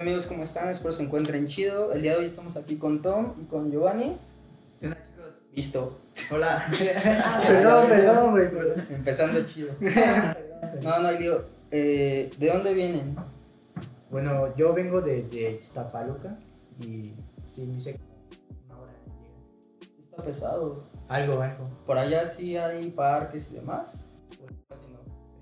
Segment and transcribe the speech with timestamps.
[0.00, 0.68] Amigos, ¿cómo están?
[0.68, 1.92] Espero se encuentren chido.
[1.92, 4.16] El día de hoy estamos aquí con Tom y con Giovanni.
[4.78, 5.34] ¿Qué onda, chicos?
[5.52, 5.98] Listo.
[6.30, 6.64] Hola.
[7.48, 8.48] perdón, perdón, güey.
[8.90, 9.74] Empezando chido.
[10.82, 11.44] No, no, lío.
[11.70, 13.16] Eh, ¿De dónde vienen?
[14.10, 16.36] Bueno, yo vengo desde Iztapaluca
[16.80, 17.98] y sí, me hice
[18.66, 19.30] una hora de llegar.
[19.80, 20.88] Sí está pesado.
[21.08, 21.70] Algo, algo.
[21.86, 24.06] Por allá sí hay parques y demás.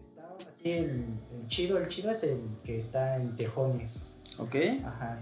[0.01, 4.16] Está así el, el chido, el chido es el que está en Tejones.
[4.39, 4.57] Ok.
[4.85, 5.19] Ajá.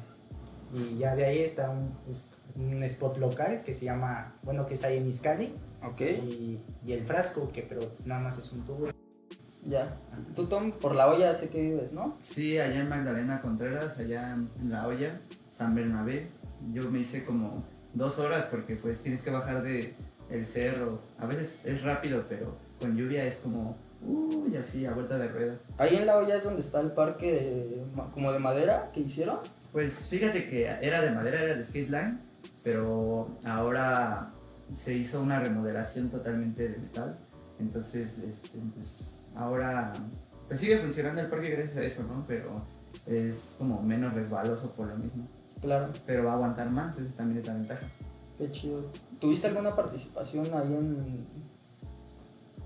[0.73, 4.75] Y ya de ahí está un, es un spot local que se llama, bueno, que
[4.75, 5.55] es ahí en Izcali.
[5.83, 6.01] Ok.
[6.01, 8.89] Y, y el frasco, que pero nada más es un tubo.
[9.67, 9.97] Ya.
[10.35, 12.17] Tú, Tom, por la olla sé que vives, ¿no?
[12.21, 16.29] Sí, allá en Magdalena Contreras, allá en La Hoya, San Bernabé.
[16.73, 19.95] Yo me hice como dos horas porque pues tienes que bajar de
[20.31, 21.01] el cerro.
[21.19, 25.59] A veces es rápido, pero con lluvia es como, uy, así, a vuelta de rueda.
[25.79, 29.39] Ahí en la olla es donde está el parque de, como de madera que hicieron.
[29.73, 32.19] Pues fíjate que era de madera, era de skate line,
[32.63, 34.31] pero ahora
[34.73, 37.19] se hizo una remodelación totalmente de metal.
[37.59, 39.93] Entonces, este, pues ahora
[40.49, 42.25] pues sigue funcionando el parque gracias a eso, ¿no?
[42.29, 42.63] Pero
[43.07, 45.27] es como menos resbaloso por lo mismo.
[45.61, 45.93] Claro.
[46.07, 47.87] Pero va a aguantar más, esa también es la ventaja.
[48.39, 48.91] Qué chido.
[49.21, 51.27] ¿Tuviste alguna participación ahí en,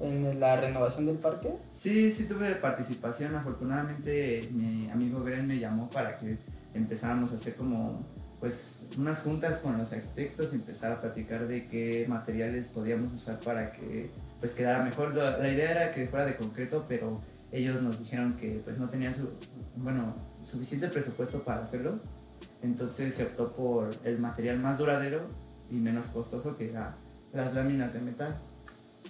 [0.01, 1.55] en la renovación del parque?
[1.73, 3.35] Sí, sí tuve participación.
[3.35, 6.39] Afortunadamente mi amigo Gren me llamó para que
[6.75, 8.07] empezáramos a hacer como
[8.41, 13.73] pues unas juntas con los arquitectos empezar a platicar de qué materiales podíamos usar para
[13.73, 14.11] que
[14.41, 15.15] pues quedara mejor.
[15.15, 18.89] La, la idea era que fuera de concreto, pero ellos nos dijeron que pues no
[18.89, 19.31] tenían su,
[19.77, 21.99] bueno, suficiente presupuesto para hacerlo.
[22.63, 25.23] Entonces se optó por el material más duradero
[25.71, 26.97] y menos costoso que era
[27.33, 28.37] las láminas de metal.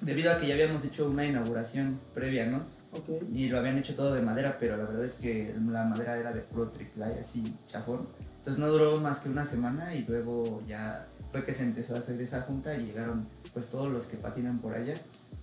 [0.00, 2.62] Debido a que ya habíamos hecho una inauguración previa, ¿no?
[2.92, 3.22] Ok.
[3.32, 6.32] Y lo habían hecho todo de madera, pero la verdad es que la madera era
[6.32, 8.08] de puro triple así chafón.
[8.38, 11.98] Entonces no duró más que una semana y luego ya fue que se empezó a
[11.98, 14.96] hacer esa junta y llegaron pues todos los que patinan por allá.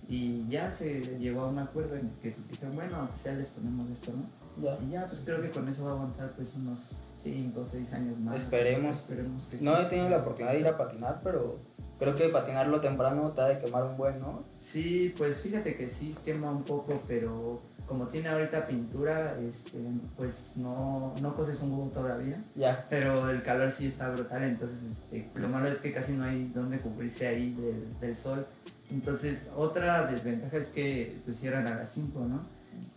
[0.08, 3.90] Y ya se llegó a un acuerdo en que dijeron, bueno, aunque sea les ponemos
[3.90, 4.46] esto, ¿no?
[4.62, 4.78] Ya.
[4.84, 7.92] Y ya pues creo que con eso va a aguantar pues unos 5 o 6
[7.92, 8.36] años más.
[8.36, 9.00] Esperemos.
[9.00, 9.64] Esperemos que sí.
[9.64, 11.58] No he tenido la oportunidad de ir a patinar, pero
[11.98, 14.44] creo que patinarlo temprano te ha de quemar un buen, ¿no?
[14.58, 19.78] Sí, pues fíjate que sí quema un poco, pero como tiene ahorita pintura, este,
[20.16, 22.42] pues no, no coces un huevo todavía.
[22.56, 22.84] Ya.
[22.90, 26.48] Pero el calor sí está brutal, entonces este, lo malo es que casi no hay
[26.54, 28.44] donde cubrirse ahí del, del sol.
[28.90, 32.40] Entonces otra desventaja es que pues cierran a las 5, ¿no?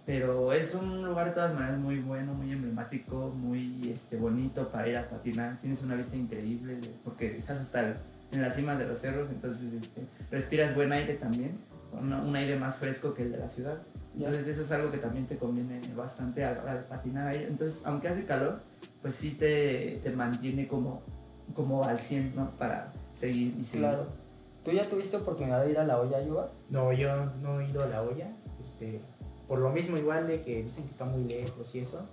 [0.06, 4.88] Pero es un lugar de todas maneras muy bueno, muy emblemático, muy este, bonito para
[4.88, 5.58] ir a patinar.
[5.60, 7.96] Tienes una vista increíble porque estás hasta el-
[8.32, 10.02] en la cima de los cerros, entonces este,
[10.32, 11.60] respiras buen aire también,
[11.92, 13.78] un, un aire más fresco que el de la ciudad.
[14.16, 17.46] Entonces eso es algo que también te conviene bastante a la hora de patinar ahí.
[17.48, 18.60] Entonces, aunque hace calor,
[19.02, 21.02] pues sí te, te mantiene como,
[21.56, 22.52] como al 100, ¿no?
[22.58, 23.88] Para seguir y seguir.
[23.88, 24.08] Claro.
[24.64, 26.50] ¿Tú ya tuviste oportunidad de ir a la olla, Yuba?
[26.70, 28.30] No, yo no he ido a la olla,
[28.62, 29.00] este,
[29.48, 32.06] por lo mismo igual de que dicen que está muy lejos y eso,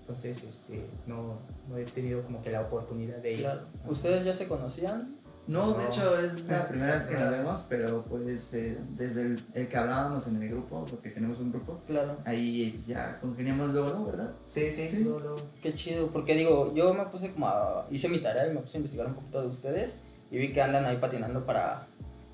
[0.00, 1.38] entonces este, no,
[1.68, 3.40] no he tenido como que la oportunidad de ir.
[3.40, 3.60] Claro.
[3.86, 5.19] ¿Ustedes ya se conocían?
[5.50, 9.44] No, de hecho es la primera vez que nos vemos, pero pues eh, desde el,
[9.54, 12.16] el que hablábamos en el grupo, porque tenemos un grupo, Claro.
[12.24, 14.04] ahí pues, ya congeniamos luego, ¿no?
[14.06, 14.30] ¿Verdad?
[14.46, 15.02] Sí, sí, Sí.
[15.02, 15.40] luego, luego.
[15.60, 18.76] Qué chido, porque digo, yo me puse como a, hice mi tarea y me puse
[18.76, 21.88] a investigar un poquito de ustedes y vi que andan ahí patinando para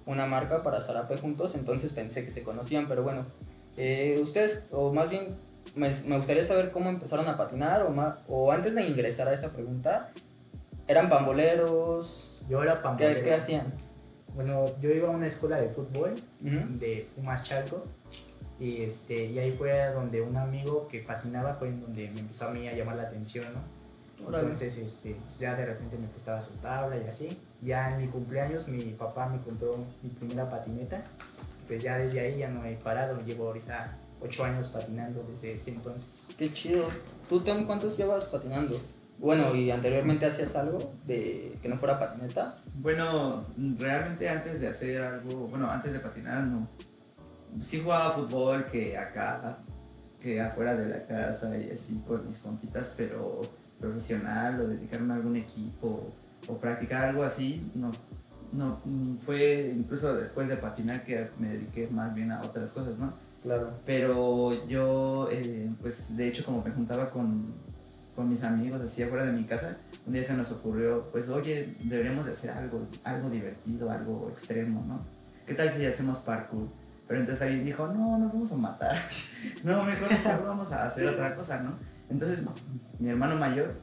[0.05, 3.25] una marca, para Zarape juntos, entonces pensé que se conocían, pero bueno,
[3.79, 5.35] eh, ustedes, o más bien,
[5.75, 9.33] me, me gustaría saber cómo empezaron a patinar, o, ma- o antes de ingresar a
[9.33, 10.13] esa pregunta,
[10.87, 12.26] ¿eran pamboleros?
[12.49, 13.25] Yo era ¿Qué, pambolero.
[13.25, 13.67] qué hacían?
[14.35, 16.15] Bueno, yo iba a una escuela de fútbol
[16.45, 16.79] Ujú.
[16.79, 17.85] de Pumas Chalco
[18.61, 22.47] y, este, y ahí fue donde un amigo que patinaba fue en donde me empezó
[22.49, 23.77] a mí a llamar la atención, ¿no?
[24.27, 27.39] Entonces, este, pues ya de repente me prestaba su tabla y así.
[27.61, 31.05] Ya en mi cumpleaños mi papá me compró mi primera patineta.
[31.69, 33.21] Pues ya desde ahí ya no he parado.
[33.27, 36.29] Llevo ahorita ocho años patinando desde ese entonces.
[36.39, 36.87] Qué chido.
[37.29, 38.75] ¿Tú, Tom, cuántos llevas patinando?
[39.19, 42.57] Bueno, y anteriormente hacías algo de que no fuera patineta.
[42.75, 43.45] Bueno,
[43.79, 46.69] realmente antes de hacer algo, bueno, antes de patinar, no.
[47.61, 49.59] Sí jugaba fútbol que acá,
[50.21, 53.41] que afuera de la casa y así con mis compitas, pero
[53.81, 56.13] profesional o dedicarme a algún equipo
[56.47, 57.93] o practicar algo así, no.
[58.53, 58.81] No,
[59.25, 63.13] fue incluso después de patinar que me dediqué más bien a otras cosas, ¿no?
[63.43, 63.73] Claro.
[63.85, 67.55] Pero yo, eh, pues de hecho como me juntaba con,
[68.17, 69.77] con mis amigos así afuera de mi casa,
[70.07, 74.85] un día se nos ocurrió, pues oye, deberíamos de hacer algo, algo divertido, algo extremo,
[74.89, 75.01] ¿no?
[75.47, 76.69] ¿Qué tal si hacemos parkour?
[77.07, 78.97] Pero entonces alguien dijo, no, nos vamos a matar.
[79.63, 80.09] no, mejor,
[80.45, 81.75] vamos a hacer otra cosa, ¿no?
[82.09, 82.43] Entonces
[82.99, 83.75] mi hermano mayor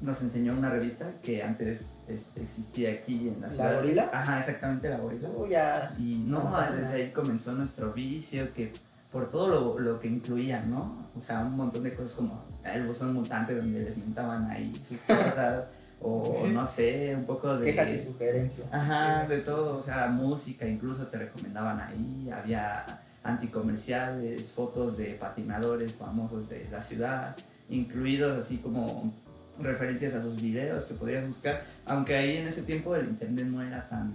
[0.00, 3.76] nos enseñó una revista que antes este, existía aquí en la ¿La ciudad.
[3.76, 4.10] Gorila?
[4.12, 5.28] Ajá, exactamente, la gorila.
[5.36, 5.94] Oh, ya.
[5.98, 6.72] Y no, Ajá.
[6.72, 8.72] desde ahí comenzó nuestro vicio, que
[9.14, 11.08] por todo lo, lo que incluía, ¿no?
[11.16, 15.02] O sea, un montón de cosas como el buzón mutante donde les mentaban ahí sus
[15.06, 15.68] cosas,
[16.00, 17.66] o no sé, un poco de...
[17.66, 18.66] Quejas y sugerencias.
[18.72, 25.96] Ajá, de todo, o sea, música incluso te recomendaban ahí, había anticomerciales, fotos de patinadores
[25.96, 27.36] famosos de la ciudad,
[27.68, 29.14] incluidos así como
[29.60, 33.62] referencias a sus videos que podrías buscar, aunque ahí en ese tiempo el internet no
[33.62, 34.12] era tan,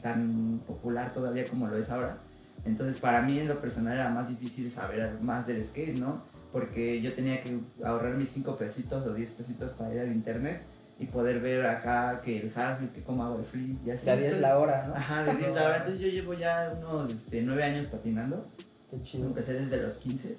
[0.00, 2.18] tan popular todavía como lo es ahora.
[2.64, 6.22] Entonces para mí en lo personal era más difícil saber más del skate, ¿no?
[6.52, 10.62] Porque yo tenía que ahorrar mis 5 pesitos o 10 pesitos para ir al internet
[10.98, 14.06] y poder ver acá que el hardware, que cómo hago el free y así.
[14.06, 14.94] De a 10 Entonces, la hora, ¿no?
[14.94, 15.76] Ajá, de 10 la hora.
[15.78, 18.46] Entonces yo llevo ya unos este, 9 años patinando.
[18.90, 19.26] Qué chido.
[19.26, 20.38] Empecé desde los 15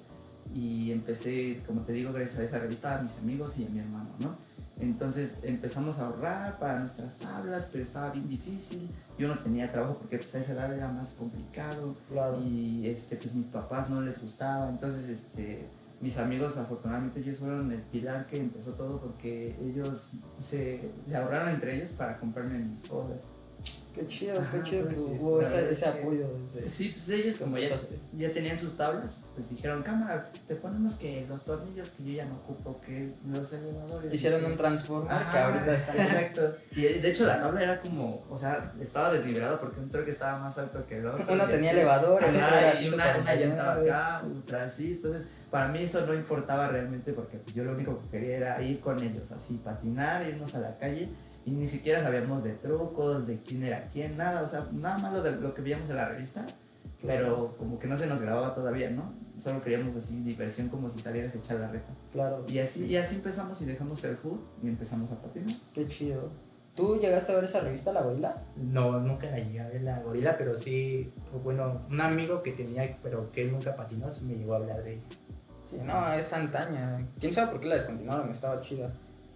[0.54, 3.80] y empecé, como te digo, gracias a esa revista, a mis amigos y a mi
[3.80, 4.36] hermano, ¿no?
[4.80, 8.90] Entonces empezamos a ahorrar para nuestras tablas, pero estaba bien difícil.
[9.18, 12.42] Yo no tenía trabajo porque pues, a esa edad era más complicado Claro.
[12.42, 14.68] y este, pues mis papás no les gustaba.
[14.68, 15.68] Entonces, este,
[16.00, 20.10] mis amigos, afortunadamente, ellos fueron el pilar que empezó todo porque ellos
[20.40, 23.22] se, se ahorraron entre ellos para comprarme mis cosas.
[23.94, 26.28] Qué chido, qué Ajá, chido pues, que hubo ese, que- apoyo.
[26.42, 31.24] desde- Sí, pues ellos como ya, tenían sus tablas, pues dijeron, cámara, te ponemos que
[31.28, 34.12] los tornillos que yo ya no ocupo, que los elevadores.
[34.12, 35.92] Hicieron que- un transformer que Ajá, ahorita está.
[35.94, 36.56] Exacto.
[36.74, 40.38] Y de hecho la tabla era como, o sea, estaba desnivelado porque un truck estaba
[40.40, 41.24] más alto que el otro.
[41.32, 41.78] Uno tenía así.
[41.78, 43.46] elevador, el otro era y una, una 149.
[43.46, 44.92] llanta acá, otra así.
[44.94, 48.80] Entonces, para mí eso no importaba realmente porque yo lo único que quería era ir
[48.80, 51.08] con ellos, así, patinar, irnos a la calle.
[51.46, 54.42] Y ni siquiera sabíamos de trucos, de quién era quién, nada.
[54.42, 56.46] O sea, nada malo de lo que veíamos en la revista.
[57.06, 59.12] Pero como que no se nos grababa todavía, ¿no?
[59.36, 61.92] Solo queríamos así diversión como si salieras a echar la reta.
[62.12, 65.52] Claro, Y así, y así empezamos y dejamos el hood y empezamos a patinar.
[65.74, 66.30] qué chido.
[66.74, 68.42] ¿Tú llegaste a ver esa revista, La Gorila?
[68.56, 71.12] No, nunca la llegué a ver la gorila, pero sí,
[71.44, 74.94] bueno, un amigo que tenía, pero que él nunca patinó, me llegó a hablar de
[74.94, 75.02] ella.
[75.62, 77.06] Sí, no, es antaña.
[77.20, 78.28] ¿Quién sabe por qué la descontinuaron?
[78.28, 78.92] Estaba chida.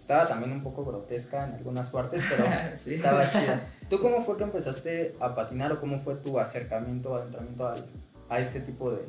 [0.09, 2.95] Estaba también un poco grotesca en algunas partes, pero Sí.
[2.95, 3.61] estaba chida.
[3.91, 7.85] ¿Tú cómo fue que empezaste a patinar o cómo fue tu acercamiento, adentramiento al-
[8.27, 9.03] a este tipo de...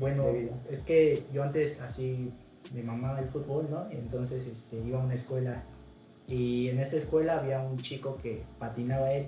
[0.00, 0.52] Bueno, De vida.
[0.70, 2.32] es que yo antes así
[2.72, 3.90] me mamaba el fútbol, ¿no?
[3.90, 5.62] Entonces este, iba a una escuela
[6.26, 9.26] y en esa escuela había un chico que patinaba él.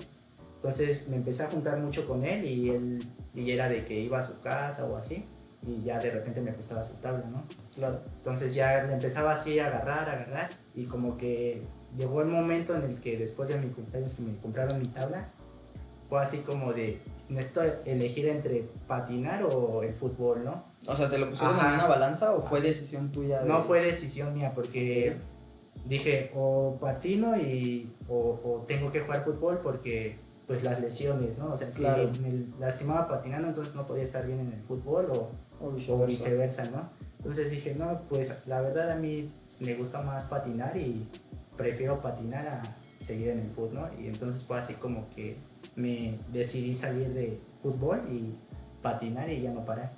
[0.54, 4.18] Entonces me empecé a juntar mucho con él y él y era de que iba
[4.20, 5.22] a su casa o así
[5.66, 7.44] y ya de repente me prestaba su tabla, ¿no?
[7.80, 8.00] Claro.
[8.18, 11.62] Entonces ya le empezaba así a agarrar, a agarrar y como que
[11.96, 15.28] llegó el momento en el que después de mi cumpleaños que me compraron mi tabla,
[16.10, 17.00] fue así como de,
[17.30, 20.62] necesito elegir entre patinar o el fútbol, ¿no?
[20.86, 21.68] O sea, ¿te lo pusieron Ajá.
[21.70, 23.40] en una balanza o fue decisión tuya?
[23.40, 25.16] de- No fue decisión mía porque
[25.86, 30.16] dije o patino y o, o tengo que jugar fútbol porque
[30.46, 31.52] pues las lesiones, ¿no?
[31.52, 32.12] O sea, Claro.
[32.12, 35.28] si me lastimaba patinando entonces no podía estar bien en el fútbol o,
[35.64, 36.06] O o viceversa.
[36.06, 36.90] viceversa, ¿no?
[37.20, 39.30] Entonces dije, no, pues la verdad a mí
[39.60, 41.06] me gusta más patinar y
[41.54, 42.62] prefiero patinar a
[42.98, 44.02] seguir en el fútbol, ¿no?
[44.02, 45.36] Y entonces fue así como que
[45.76, 48.34] me decidí salir de fútbol y
[48.80, 49.92] patinar y ya no parar.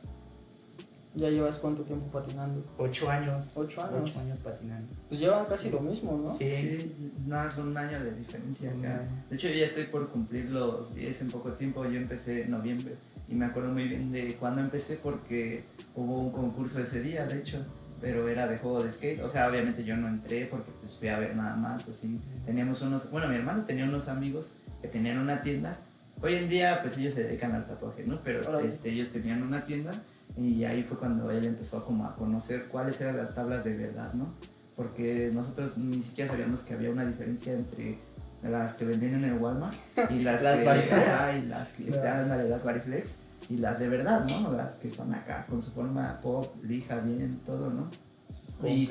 [1.15, 2.65] ¿Ya llevas cuánto tiempo patinando?
[2.77, 3.57] Ocho años.
[3.57, 4.11] Ocho años.
[4.11, 4.93] Ocho años patinando.
[5.09, 6.29] Pues llevan casi lo mismo, ¿no?
[6.29, 6.51] Sí.
[6.51, 9.05] Sí, no es un año de diferencia acá.
[9.05, 9.29] Mm.
[9.31, 11.85] De hecho, yo ya estoy por cumplir los 10 en poco tiempo.
[11.85, 12.97] Yo empecé en noviembre
[13.29, 15.65] y me acuerdo muy bien de cuando empecé porque
[15.95, 17.65] hubo un concurso ese día, de hecho,
[18.01, 19.23] pero era de juego de skate.
[19.23, 21.89] O sea, obviamente yo no entré porque pues fui a ver nada más.
[21.89, 25.77] Así, teníamos unos, bueno, mi hermano tenía unos amigos que tenían una tienda.
[26.21, 28.21] Hoy en día, pues ellos se dedican al tatuaje, ¿no?
[28.23, 29.95] Pero este, ellos tenían una tienda
[30.37, 34.13] y ahí fue cuando él empezó como a conocer cuáles eran las tablas de verdad,
[34.15, 34.33] ¿no?
[34.77, 37.99] porque nosotros ni siquiera sabíamos que había una diferencia entre
[38.43, 39.75] las que vendían en el Walmart
[40.11, 41.09] y las, Las que, Variflex.
[41.09, 42.23] Ajá, y las que Claro.
[42.23, 43.17] ándale, las Variflex
[43.51, 44.53] y las de verdad, ¿no?
[44.53, 47.91] Las que son acá con su forma pop, lija bien, todo, ¿no?
[48.67, 48.89] Y-.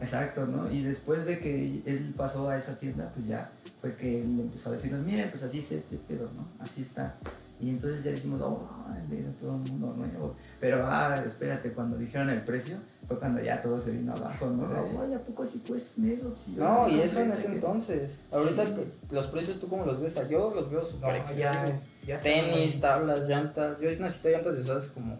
[0.00, 0.70] Exacto, ¿no?
[0.70, 4.68] Y después de que él pasó a esa tienda, pues ya fue que él empezó
[4.68, 6.46] a decirnos, miren, pues así es este pedo, ¿no?
[6.62, 7.14] Así está.
[7.62, 8.68] Y entonces ya dijimos, oh,
[9.10, 10.34] era todo un mundo nuevo.
[10.60, 12.76] Pero, ah, espérate, cuando dijeron el precio,
[13.06, 14.68] fue cuando ya todo se vino abajo, ¿no?
[15.00, 16.34] Ay, ¿a poco sí cuestan eso?
[16.36, 18.22] Sí, No, y eso en ese que- entonces.
[18.32, 18.72] Ahorita Sí.
[19.10, 20.18] los precios, ¿tú cómo los ves?
[20.28, 23.78] Yo los veo No, ya, ya está Tenis, tablas, llantas.
[23.80, 25.18] Yo necesito llantas de esas como,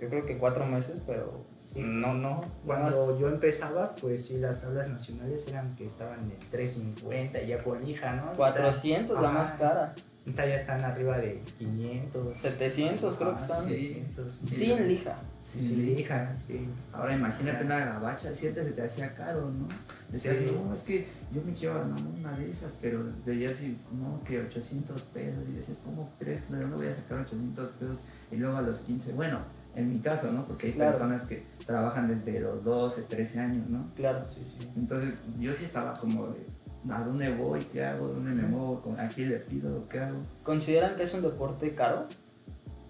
[0.00, 1.80] yo creo que cuatro meses, pero Sí.
[1.82, 2.40] no, no.
[2.66, 7.86] Cuando yo empezaba, pues sí, las tablas nacionales eran que estaban en 350 ya con
[7.88, 8.32] hija, ¿no?
[8.36, 9.94] 400 la más cara.
[10.26, 12.36] Ahorita ya están arriba de 500.
[12.36, 13.64] 700 creo que Ah, están.
[13.64, 13.76] sí.
[13.78, 14.34] 600.
[14.34, 15.18] Sin lija.
[15.40, 16.68] Sí, sí, lija, sí.
[16.92, 19.66] Ahora imagínate O sea, una gabacha, si antes se te hacía caro, ¿no?
[20.12, 20.50] Decías, Sí.
[20.52, 24.38] no, es que yo me quiero armar una de esas, pero veías y, no, que
[24.40, 26.50] 800 pesos, y decías, ¿cómo crees?
[26.50, 28.02] ¿De dónde voy a sacar 800 pesos?
[28.30, 29.38] Y luego a los 15, bueno,
[29.74, 30.46] en mi caso, ¿no?
[30.46, 30.90] Porque hay Claro.
[30.90, 33.90] personas que trabajan desde los 12, 13 años, ¿no?
[33.96, 34.28] Claro.
[34.28, 34.68] Sí, sí.
[34.76, 36.44] Entonces yo sí estaba como de,
[36.88, 37.60] ¿a dónde voy?
[37.64, 38.08] ¿Qué hago?
[38.08, 38.80] ¿Dónde me muevo?
[38.80, 39.86] ¿Con- ¿A quién le pido?
[39.88, 40.18] ¿Qué hago?
[40.42, 42.06] ¿Consideran que es un deporte caro?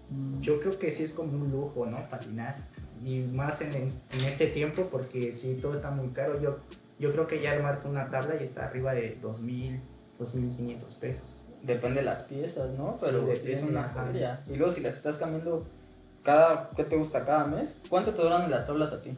[0.09, 2.09] Mm, Yo creo que sí es como un lujo, ¿no?
[2.09, 2.55] Patinar.
[3.03, 3.89] Y más en, en
[4.21, 6.39] este tiempo, porque sí, todo está muy caro.
[6.41, 6.59] Yo,
[6.99, 9.79] yo creo que ya armarte una tabla y está arriba de 2.000,
[10.19, 11.23] 2.500 pesos.
[11.63, 12.97] Depende de las piezas, ¿no?
[12.99, 14.43] Sí, Pero sí, depende, es una feria.
[14.47, 15.65] Y luego si las estás cambiando
[16.23, 17.25] cada, ¿qué te gusta?
[17.25, 17.81] Cada mes.
[17.89, 19.15] ¿Cuánto te duran las tablas a ti?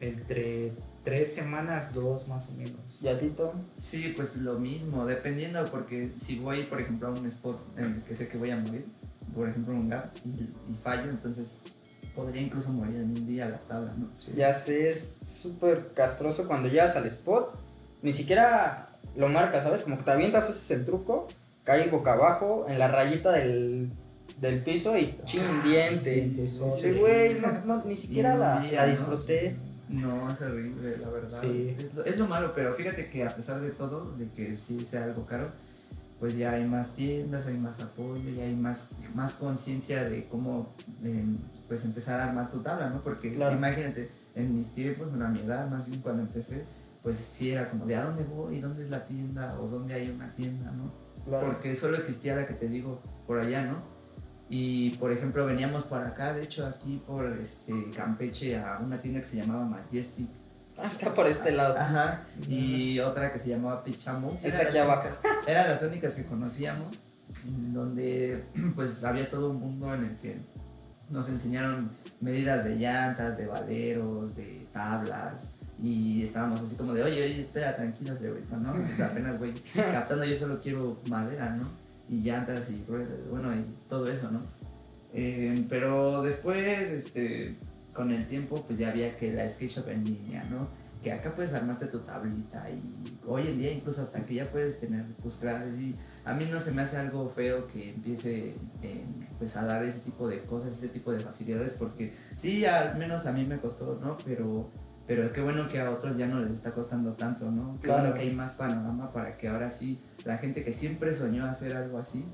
[0.00, 0.72] Entre
[1.04, 3.02] tres semanas, dos más o menos.
[3.02, 3.50] ¿Y a ti, Tom?
[3.76, 8.02] Sí, pues lo mismo, dependiendo, porque si voy, por ejemplo, a un spot en el
[8.02, 8.84] que sé que voy a morir,
[9.34, 11.62] por ejemplo, un gap, y, y fallo, entonces
[12.14, 14.10] podría incluso morir en un día a la tabla, ¿no?
[14.14, 14.32] Sí.
[14.36, 17.58] Ya sé, es súper castroso cuando llegas al spot.
[18.02, 19.80] Ni siquiera lo marcas, ¿sabes?
[19.82, 21.28] Como que te avientas, haces el truco,
[21.64, 23.90] cae boca abajo en la rayita del,
[24.40, 25.98] del piso y chin Ah, diente.
[25.98, 27.00] sí, sí, Sí, sí.
[27.00, 29.56] güey, no, no, ni siquiera la, disfruté.
[29.56, 31.40] No, es horrible, la verdad.
[31.40, 31.76] Sí.
[31.78, 34.84] Es, lo, es lo malo, pero fíjate que a pesar de todo, de que sí
[34.84, 35.50] sea algo caro,
[36.20, 40.72] pues ya hay más tiendas, hay más apoyo, y hay más, más conciencia de cómo
[41.02, 41.24] eh,
[41.68, 43.00] pues empezar a armar tu tabla, ¿no?
[43.00, 43.56] Porque Claro.
[43.56, 46.64] imagínate, en mis tiempos, bueno, a mi edad, más bien cuando empecé,
[47.02, 50.10] pues sí era como de a dónde voy, dónde es la tienda, o dónde hay
[50.10, 50.92] una tienda, ¿no?
[51.24, 51.46] Claro.
[51.46, 53.76] porque solo existía la que te digo por allá, ¿no?
[54.54, 59.20] Y por ejemplo veníamos por acá, de hecho aquí por este Campeche a una tienda
[59.20, 60.28] que se llamaba Majestic.
[60.76, 61.74] Ah, está por este lado.
[61.78, 62.26] Ajá.
[62.46, 64.34] Y otra que se llamaba Pichamo.
[64.34, 65.08] Está aquí abajo.
[65.46, 66.98] Eran las únicas que conocíamos,
[67.72, 68.44] donde
[68.74, 70.36] pues había todo un mundo en el que
[71.08, 71.90] nos enseñaron
[72.20, 75.46] medidas de llantas, de valeros, de tablas.
[75.80, 78.74] Y estábamos así como de, oye, oye, espera, tranquilos, de ahorita, ¿no?
[78.74, 81.66] Pues apenas voy captando, yo solo quiero madera, ¿no?
[82.08, 84.40] Y llantas y ruedas, bueno, y todo eso, ¿no?
[85.14, 87.56] Eh, pero después, este,
[87.94, 90.68] con el tiempo, pues ya había que la skate shop en línea, ¿no?
[91.02, 92.80] Que acá puedes armarte tu tablita y
[93.26, 96.60] hoy en día incluso hasta que ya puedes tener tus clases y a mí no
[96.60, 99.04] se me hace algo feo que empiece eh,
[99.38, 103.26] pues a dar ese tipo de cosas, ese tipo de facilidades porque sí, al menos
[103.26, 104.16] a mí me costó, ¿no?
[104.24, 104.70] Pero,
[105.08, 107.76] pero qué bueno que a otros ya no les está costando tanto, ¿no?
[107.80, 108.02] Qué Claro.
[108.02, 111.74] bueno que hay más panorama para que ahora sí la gente que siempre soñó hacer
[111.76, 112.24] algo así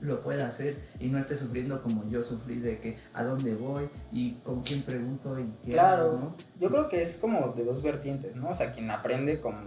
[0.00, 3.88] lo pueda hacer y no esté sufriendo como yo sufrí de que a dónde voy
[4.10, 6.02] y con quién pregunto y qué Claro.
[6.02, 6.36] hago, ¿no?
[6.58, 8.48] Yo creo que es como de dos vertientes, ¿no?
[8.48, 9.60] O sea, quien aprende como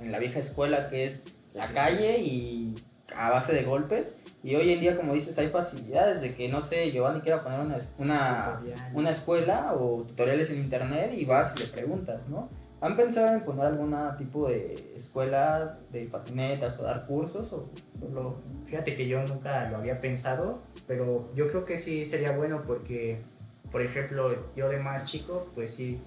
[0.00, 1.74] en la vieja escuela que es la Sí.
[1.74, 2.74] calle y
[3.14, 4.14] a base de golpes.
[4.42, 7.60] Y hoy en día, como dices, hay facilidades de que, no sé, Giovanni quiera poner
[7.60, 8.62] una, una,
[8.94, 12.48] una escuela o tutoriales en internet y vas y le preguntas, ¿no?
[12.80, 18.36] ¿Han pensado en poner algún tipo de escuela de patinetas o dar cursos o solo...
[18.64, 23.22] Fíjate que yo nunca lo había pensado, pero yo creo que sí sería bueno porque,
[23.70, 26.00] por ejemplo, yo de más chico, pues sí,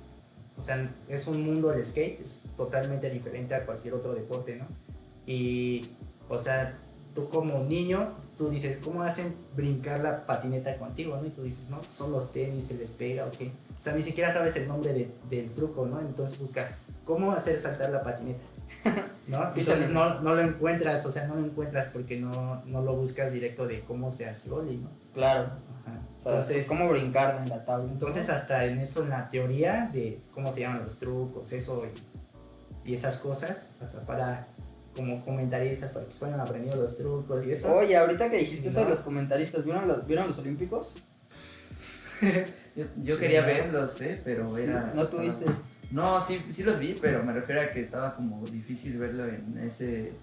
[0.57, 4.67] o sea, es un mundo del skate, es totalmente diferente a cualquier otro deporte, ¿no?
[5.25, 5.89] Y,
[6.27, 6.77] o sea,
[7.15, 11.25] tú como niño, tú dices, ¿cómo hacen brincar la patineta contigo, no?
[11.25, 13.51] Y tú dices, no, son los tenis, se les pega o qué.
[13.79, 16.01] O sea, ni siquiera sabes el nombre de- del truco, ¿no?
[16.01, 16.71] Entonces buscas,
[17.05, 18.43] ¿cómo hacer saltar la patineta?
[19.27, 19.41] ¿No?
[19.55, 23.31] Entonces no, no lo encuentras, o sea, no lo encuentras porque no, no lo buscas
[23.31, 24.89] directo de cómo se hace ollie, ¿no?
[25.13, 25.99] Claro, Ajá.
[26.19, 27.89] o sea, Entonces, ¿cómo brincar en la tabla?
[27.91, 31.83] entonces hasta en eso, en la teoría de cómo se llaman los trucos, eso
[32.85, 34.45] y, y esas cosas, hasta para
[34.95, 37.73] como comentaristas, para que se vayan aprendiendo los trucos y eso.
[37.73, 40.95] Oye, ahorita que dijiste eso de los comentaristas, ¿vieron los, ¿vieron los olímpicos?
[42.79, 44.21] Yo, yo Sí, quería verlos, ¿eh?
[44.23, 44.91] Pero Sí, era...
[44.95, 45.45] ¿No tuviste?
[45.91, 49.57] No, sí, sí los vi, pero me refiero a que estaba como difícil verlo en
[49.57, 50.13] ese,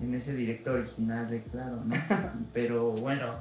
[0.00, 1.94] en ese directo original de Claro, ¿no?
[2.54, 3.34] Pero bueno,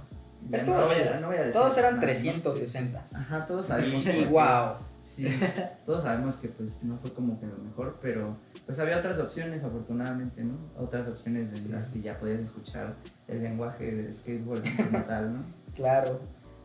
[0.52, 2.12] Estuvo no, voy a, no voy a decir Todos eran nada, ¿no?
[2.14, 3.06] 360.
[3.14, 4.02] Ajá, todos sabemos.
[4.02, 4.74] Y que- wow.
[5.02, 5.28] Sí,
[5.86, 9.64] todos sabemos que pues no fue como que lo mejor, pero pues había otras opciones
[9.64, 10.58] afortunadamente, ¿no?
[10.78, 11.68] Otras opciones de Sí.
[11.70, 12.96] las que ya podías escuchar
[13.28, 15.44] el lenguaje del skateboard como tal, ¿no?
[15.76, 16.20] Claro.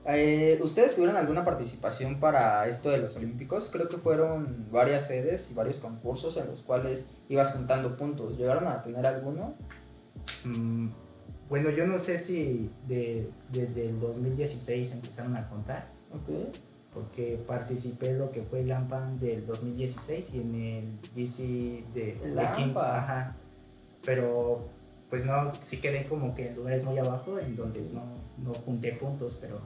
[0.06, 3.68] Eh, ¿Ustedes tuvieron alguna participación para esto de los Olímpicos?
[3.70, 8.38] Creo que fueron varias sedes y varios concursos en los cuales ibas juntando puntos.
[8.38, 9.54] ¿Llegaron a tener alguno?
[10.44, 10.88] Mm,
[11.48, 16.54] bueno, yo no sé si de, desde el 2016 empezaron a contar, Ok.
[16.94, 21.42] porque participé en lo que fue el Lampan del 2016 y en el DC
[21.94, 23.36] de, El de Kings, ajá.
[24.04, 24.64] Pero
[25.10, 28.04] pues no, sí quedé como que en lugares muy abajo en donde no,
[28.38, 29.60] no junté puntos, pero,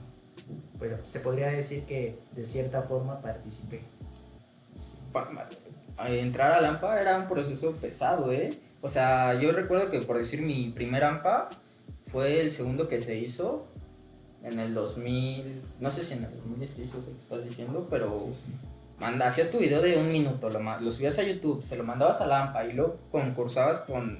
[0.79, 3.83] pero se podría decir que de cierta forma participé.
[6.09, 8.59] Entrar al AMPA era un proceso pesado, ¿eh?
[8.81, 11.49] O sea, yo recuerdo que por decir mi primer AMPA
[12.11, 13.67] fue el segundo que se hizo
[14.43, 18.15] en el 2000, no sé si en el 2016 o sé que estás diciendo, pero
[18.15, 18.53] Sí, sí.
[18.99, 22.21] manda, hacías tu video de un minuto, lo, lo subías a YouTube, se lo mandabas
[22.21, 24.19] al AMPA y luego concursabas con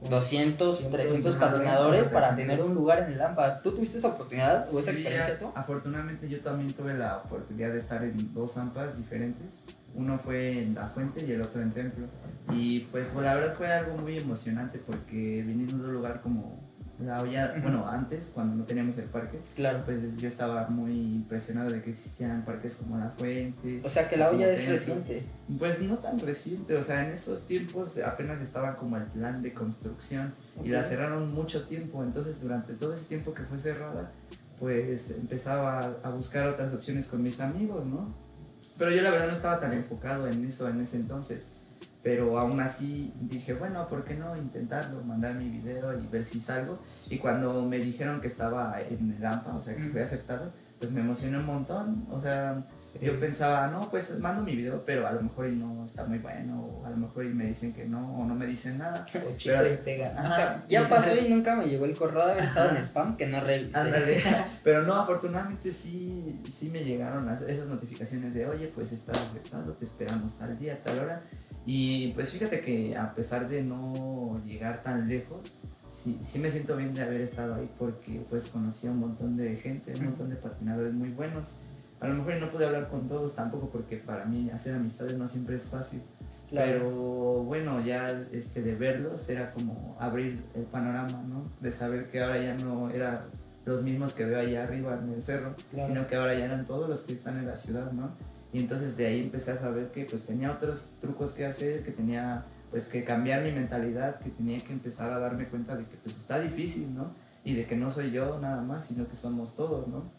[0.00, 2.56] 200, 300 ajá, patinadores 200, para 300.
[2.56, 3.62] tener un lugar en el AMPA.
[3.62, 5.50] ¿Tú tuviste esa oportunidad o esa Sí, experiencia tú?
[5.54, 9.62] Afortunadamente yo también tuve la oportunidad de estar en dos AMPAs diferentes.
[9.94, 12.06] Uno fue en La Fuente y el otro en Templo.
[12.52, 16.60] Y pues, pues, la verdad fue algo muy emocionante porque viniendo de un lugar como
[17.00, 19.82] la olla, bueno, antes cuando no teníamos el parque, Claro.
[19.84, 23.80] pues yo estaba muy impresionado de que existían parques como La Fuente.
[23.84, 25.22] O sea que la olla es reciente.
[25.58, 29.52] Pues no tan reciente, o sea, en esos tiempos apenas estaba como el plan de
[29.54, 34.10] construcción y la cerraron mucho tiempo, entonces durante todo ese tiempo que fue cerrada,
[34.58, 38.12] pues empezaba a buscar otras opciones con mis amigos, ¿no?
[38.76, 41.52] Pero yo la verdad no estaba tan enfocado en eso en ese entonces,
[42.02, 45.02] pero aún así dije, bueno, ¿por qué no intentarlo?
[45.02, 46.78] Mandar mi video y ver si salgo.
[47.10, 50.92] Y cuando me dijeron que estaba en el AMPA, o sea, que fui aceptado, pues
[50.92, 52.62] me emocioné un montón, o sea,
[53.02, 56.18] yo pensaba, no, pues mando mi video, pero a lo mejor y no está muy
[56.20, 59.04] bueno, o a lo mejor y me dicen que no, o no me dicen nada.
[59.28, 60.14] O chicle y pega.
[60.16, 62.76] Ajá, Ya y pasó entonces- y nunca me llegó el correo de haber estado en
[62.76, 64.22] spam que no revisé.
[64.62, 69.72] Pero no, afortunadamente sí, sí me llegaron las- esas notificaciones de, oye, pues estás aceptado,
[69.72, 71.22] te esperamos tal día, tal hora.
[71.70, 76.78] Y pues fíjate que a pesar de no llegar tan lejos, sí, sí me siento
[76.78, 80.30] bien de haber estado ahí porque pues conocí a un montón de gente, un montón
[80.30, 81.56] de patinadores muy buenos.
[82.00, 85.28] A lo mejor no pude hablar con todos tampoco porque para mí hacer amistades no
[85.28, 86.00] siempre es fácil.
[86.48, 86.72] Claro.
[86.72, 86.90] Pero
[87.44, 91.52] bueno, ya este, de verlos era como abrir el panorama, ¿no?
[91.60, 93.20] De saber que ahora ya no eran
[93.66, 95.86] los mismos que veo allá arriba en el cerro, Claro.
[95.86, 98.08] sino que ahora ya eran todos los que están en la ciudad, ¿no?
[98.52, 101.92] Y entonces de ahí empecé a saber que pues tenía otros trucos que hacer, que
[101.92, 105.96] tenía pues que cambiar mi mentalidad, que tenía que empezar a darme cuenta de que
[105.96, 107.12] pues está difícil, ¿no?
[107.44, 110.10] Y de que no soy yo nada más, sino que somos todos, ¿no?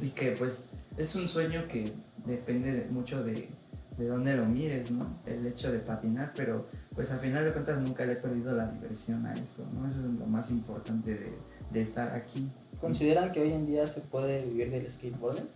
[0.00, 1.92] Y que pues es un sueño que
[2.26, 3.48] depende de- mucho de,
[3.96, 5.18] de dónde lo mires, ¿no?
[5.26, 8.68] El hecho de patinar, pero pues a final de cuentas nunca le he perdido la
[8.70, 9.86] diversión a esto, ¿no?
[9.86, 11.32] Eso es lo más importante de,
[11.70, 12.48] de estar aquí.
[12.80, 15.48] ¿Consideran que hoy en día se puede vivir del skateboarding?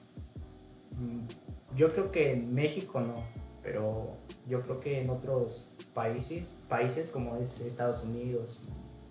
[0.92, 1.26] Mm,
[1.74, 3.22] Yo creo que en México no,
[3.62, 8.62] pero yo creo que en otros países, países como es Estados Unidos,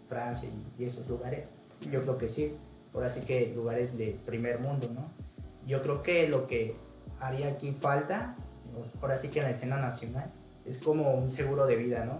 [0.07, 1.47] Francia y, y esos lugares,
[1.91, 2.55] yo creo que sí.
[2.93, 5.11] Ahora sí que lugares de primer mundo, ¿no?
[5.67, 6.75] Yo creo que lo que
[7.19, 8.35] haría aquí falta,
[9.01, 10.31] ahora sí que en la escena nacional,
[10.65, 12.19] es como un seguro de vida, ¿no?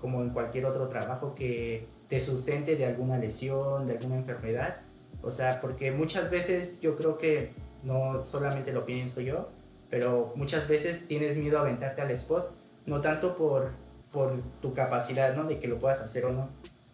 [0.00, 4.76] Como en cualquier otro trabajo que te sustente de alguna lesión, de alguna enfermedad.
[5.22, 9.48] O sea, porque muchas veces yo creo que no solamente lo pienso yo,
[9.94, 12.50] pero muchas veces tienes miedo a aventarte al spot,
[12.84, 13.70] no tanto por,
[14.10, 15.44] por tu capacidad, ¿no?
[15.44, 16.48] De que lo puedas hacer o no,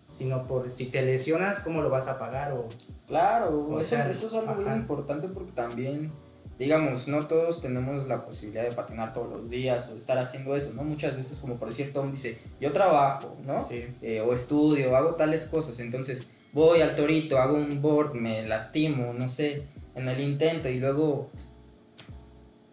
[0.06, 2.68] sino por si te lesionas, cómo lo vas a pagar o...
[3.08, 4.76] Claro, O eso, sea, es- eso es algo ajá.
[4.76, 6.12] importante porque también,
[6.58, 10.72] digamos, no todos tenemos la posibilidad de patinar todos los días o estar haciendo eso,
[10.74, 10.84] ¿no?
[10.84, 13.64] Muchas veces, como por decir, Tom dice, yo trabajo, ¿no?
[13.66, 13.86] Sí.
[14.02, 19.14] Eh, o estudio, hago tales cosas, entonces voy al torito, hago un board, me lastimo,
[19.14, 19.62] no sé,
[19.94, 21.30] en el intento y luego,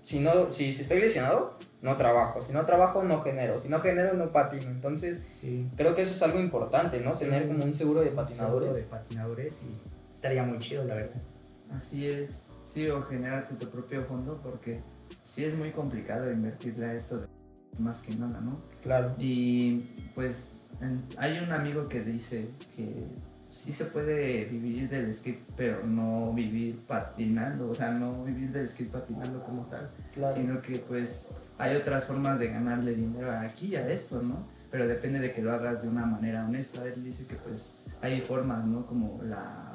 [0.07, 3.81] si no, si, si estoy lesionado, no trabajo, si no trabajo, no genero, si no
[3.81, 5.69] genero, no patino, entonces Sí.
[5.75, 7.11] creo que eso es algo importante, ¿no?
[7.11, 7.25] Sí.
[7.25, 8.73] Tener como un seguro de Seguro patinadores.
[8.75, 11.21] de patinadores y estaría muy chido, la verdad.
[11.75, 14.79] Así es, sí, o generarte tu propio fondo porque
[15.25, 17.27] sí es muy complicado invertirle a esto de-
[17.77, 18.59] más que nada, ¿no?
[18.81, 19.13] Claro.
[19.19, 19.81] Y
[20.15, 23.03] pues en- hay un amigo que dice que
[23.49, 28.67] sí se puede vivir del skate, pero no vivir patinando, o sea, no vivir del
[28.67, 30.33] skate patinando como tal, Claro.
[30.33, 34.37] sino que pues hay otras formas de ganarle dinero aquí a esto, ¿no?
[34.69, 36.85] Pero depende de que lo hagas de una manera honesta.
[36.85, 38.85] Él dice que pues hay formas, ¿no?
[38.85, 39.71] Como la,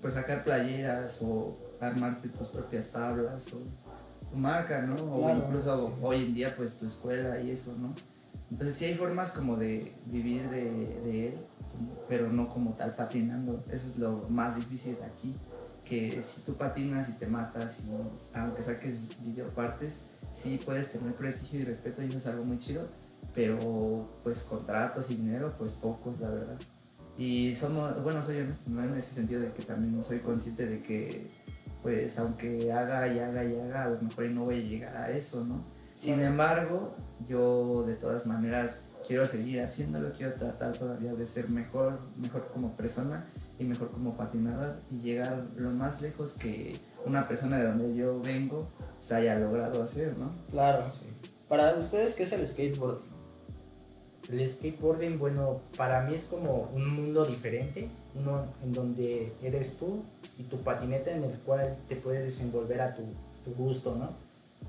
[0.00, 3.58] pues sacar playeras o armarte tus propias tablas o
[4.30, 4.94] tu marca, ¿no?
[4.94, 5.92] O Claro, incluso sí.
[6.02, 7.94] hoy en día pues tu escuela y eso, ¿no?
[8.50, 10.62] Entonces sí hay formas como de vivir de,
[11.04, 11.34] de él,
[12.08, 13.64] pero no como tal patinando.
[13.70, 15.36] Eso es lo más difícil de aquí,
[15.84, 17.90] que si tú patinas y te matas y
[18.34, 22.86] aunque saques videopartes, sí puedes tener prestigio y respeto y eso es algo muy chido,
[23.34, 26.58] pero pues contratos y dinero, pues pocos, la verdad.
[27.18, 28.82] Y somos, bueno, soy honesto, ¿no?
[28.82, 31.30] En ese sentido de que también soy consciente de que,
[31.82, 35.10] pues, aunque haga y haga y haga, a lo mejor no voy a llegar a
[35.10, 35.64] eso, ¿no?
[35.96, 36.94] Sin embargo,
[37.28, 42.76] yo de todas maneras quiero seguir haciéndolo, quiero tratar todavía de ser mejor, mejor como
[42.76, 43.26] persona
[43.58, 48.20] y mejor como patinador y llegar lo más lejos que una persona de donde yo
[48.20, 48.68] vengo
[49.00, 50.32] se haya logrado hacer, ¿no?
[50.50, 50.84] Claro.
[50.84, 51.06] Sí.
[51.48, 53.10] Para ustedes, ¿qué es el skateboarding?
[54.30, 60.04] El skateboarding, bueno, para mí es como un mundo diferente, uno en donde eres tú
[60.38, 63.02] y tu patineta en el cual te puedes desenvolver a tu,
[63.44, 64.10] tu gusto, ¿no?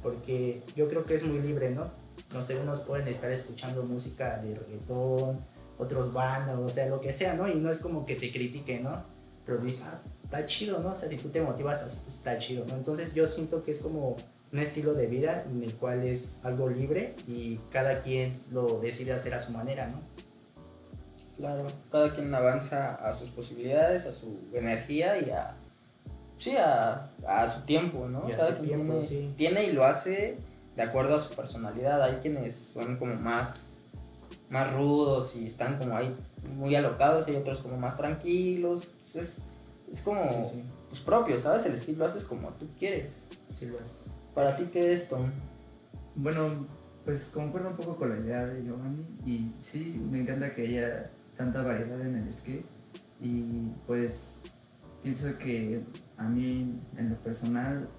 [0.01, 2.00] Porque yo creo que es muy libre, ¿no?
[2.33, 5.39] No sé, unos pueden estar escuchando música de reggaetón,
[5.77, 7.47] otros bandas, o sea, lo que sea, ¿no?
[7.47, 9.03] Y no es como que te critiquen, ¿no?
[9.45, 10.89] Pero dices, ah, está chido, ¿no?
[10.89, 12.75] O sea, si tú te motivas así, pues está chido, ¿no?
[12.75, 14.15] Entonces yo siento que es como
[14.53, 19.13] un estilo de vida en el cual es algo libre y cada quien lo decide
[19.13, 20.01] hacer a su manera, ¿no?
[21.37, 21.65] Claro.
[21.91, 25.55] Cada quien avanza a sus posibilidades, a su energía y a.
[26.37, 28.27] Sí, a, a su tiempo, ¿no?
[28.27, 29.33] Y a Cada su tiempo, tiene, sí.
[29.37, 30.37] tiene y lo hace
[30.75, 32.01] de acuerdo a su personalidad.
[32.03, 33.73] Hay quienes son como más,
[34.49, 36.15] más rudos y están como ahí
[36.55, 38.87] muy alocados, y hay otros como más tranquilos.
[39.03, 39.41] Pues es,
[39.91, 40.63] es como Sí, sí.
[40.89, 41.65] pues propio, ¿sabes?
[41.65, 43.25] El estilo lo haces como tú quieres.
[43.47, 43.79] Sí, lo.
[44.33, 45.29] Para ti, ¿qué es Tom?
[46.15, 46.67] Bueno,
[47.05, 51.09] pues concuerdo un poco con la idea de Giovanni y sí, me encanta que haya
[51.35, 52.65] tanta variedad en el skate
[53.19, 54.39] y pues
[55.01, 55.81] pienso que
[56.17, 57.89] a mí en lo personal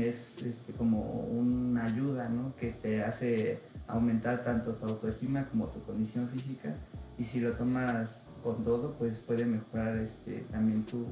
[0.00, 2.54] es este, como una ayuda, ¿no?
[2.56, 6.74] Que te hace aumentar tanto tu autoestima como tu condición física
[7.18, 11.06] y si lo tomas con todo, pues puede mejorar este, también tu,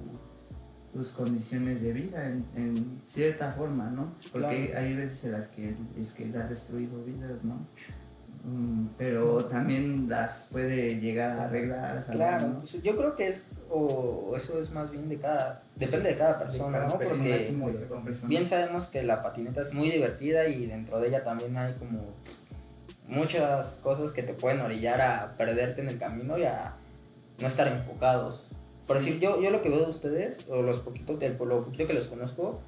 [0.92, 4.14] tus condiciones de vida en, en cierta forma, ¿no?
[4.32, 4.86] Porque Claro.
[4.86, 7.66] hay veces en las que el skate ha destruido vidas, ¿no?
[8.44, 12.58] Mm, pero también las puede llegar a arreglar, Claro, ¿no?
[12.60, 16.40] pues yo creo que es, o eso es más bien de cada, depende de cada
[16.40, 16.98] persona, cada ¿no?
[16.98, 17.24] persona
[17.60, 17.94] Porque
[18.26, 22.00] bien sabemos que la patineta es muy divertida y dentro de ella también hay como
[23.06, 26.74] muchas cosas que te pueden orillar a perderte en el camino y a
[27.38, 28.46] no estar enfocados.
[28.86, 29.04] Por Sí.
[29.04, 32.08] decir, yo, yo lo que veo de ustedes, o los poquitos, lo poquito que los
[32.08, 32.60] conozco,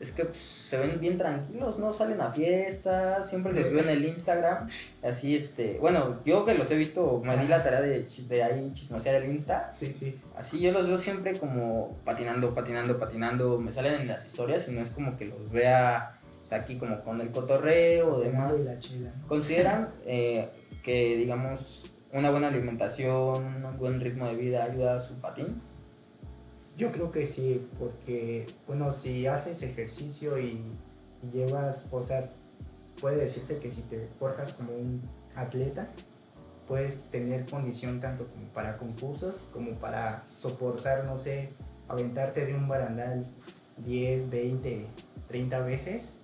[0.00, 1.92] es que pues, se ven bien tranquilos, ¿no?
[1.92, 4.68] Salen a fiestas, siempre les veo en el Instagram,
[5.02, 8.72] así, este, bueno, yo que los he visto, me di la tarea de, de ahí
[8.74, 10.18] chismosear el Insta, Sí, sí.
[10.36, 14.72] así yo los veo siempre como patinando, patinando, patinando, me salen en las historias y
[14.72, 18.50] no es como que los vea, o sea, aquí como con el cotorreo o demás.
[18.50, 19.12] Tomando la chela.
[19.28, 20.48] ¿Consideran eh,
[20.82, 25.60] que, digamos, una buena alimentación, un buen ritmo de vida ayuda a su patín?
[26.76, 30.60] Yo creo que sí, porque, bueno, si haces ejercicio y,
[31.22, 32.28] y llevas, o sea,
[33.00, 35.02] puede decirse que si te forjas como un
[35.36, 35.88] atleta,
[36.66, 41.50] puedes tener condición tanto como para concursos, como para soportar, no sé,
[41.88, 43.26] aventarte de un barandal
[43.84, 44.86] 10, 20,
[45.28, 46.14] 30 veces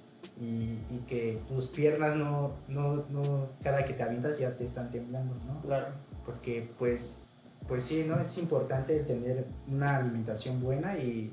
[0.41, 4.91] y, y que tus piernas no, no, no, cada que te avientas ya te están
[4.91, 5.61] temblando, ¿no?
[5.63, 5.89] Claro.
[6.25, 7.30] porque pues
[7.71, 11.33] pues sí no es importante tener una alimentación buena y,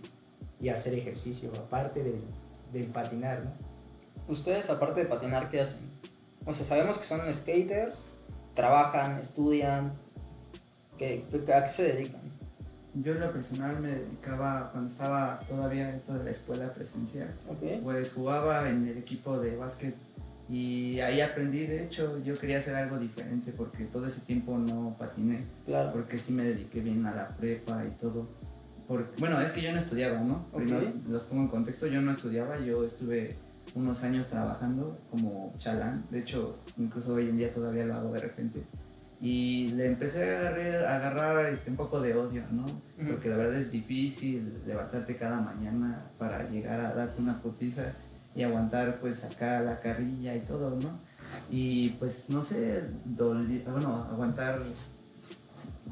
[0.61, 2.21] y hacer ejercicio aparte del,
[2.71, 3.51] del patinar no
[4.31, 5.89] Ustedes, aparte de patinar, ¿qué hacen?
[6.45, 8.07] O sea, sabemos que son skaters,
[8.55, 9.93] trabajan, estudian.
[10.97, 12.21] ¿Qué, qué- a qué se dedican?
[12.93, 17.81] Yo en lo personal me dedicaba, cuando estaba todavía esto de la escuela presencial, ¿Ok?
[17.83, 19.95] pues jugaba en el equipo de básquet
[20.49, 24.95] y ahí aprendí, de hecho, yo quería hacer algo diferente porque todo ese tiempo no
[24.97, 25.91] patiné, Claro.
[25.93, 28.27] porque sí me dediqué bien a la prepa y todo.
[28.87, 30.45] Por- bueno, es que yo no estudiaba, ¿no?
[30.53, 30.57] Ok.
[30.61, 33.35] Primero los pongo en contexto, yo no estudiaba, yo estuve
[33.75, 38.19] unos años trabajando como chalán, de hecho, incluso hoy en día todavía lo hago de
[38.21, 38.63] repente.
[39.19, 42.65] Y le empecé a agarrar, a agarrar este, un poco de odio, ¿no?
[43.09, 47.93] Porque la verdad es difícil levantarte cada mañana para llegar a darte una putiza
[48.37, 50.99] y aguantar pues acá la carrilla y todo, ¿no?
[51.49, 54.61] Y pues no sé, bueno, aguantar,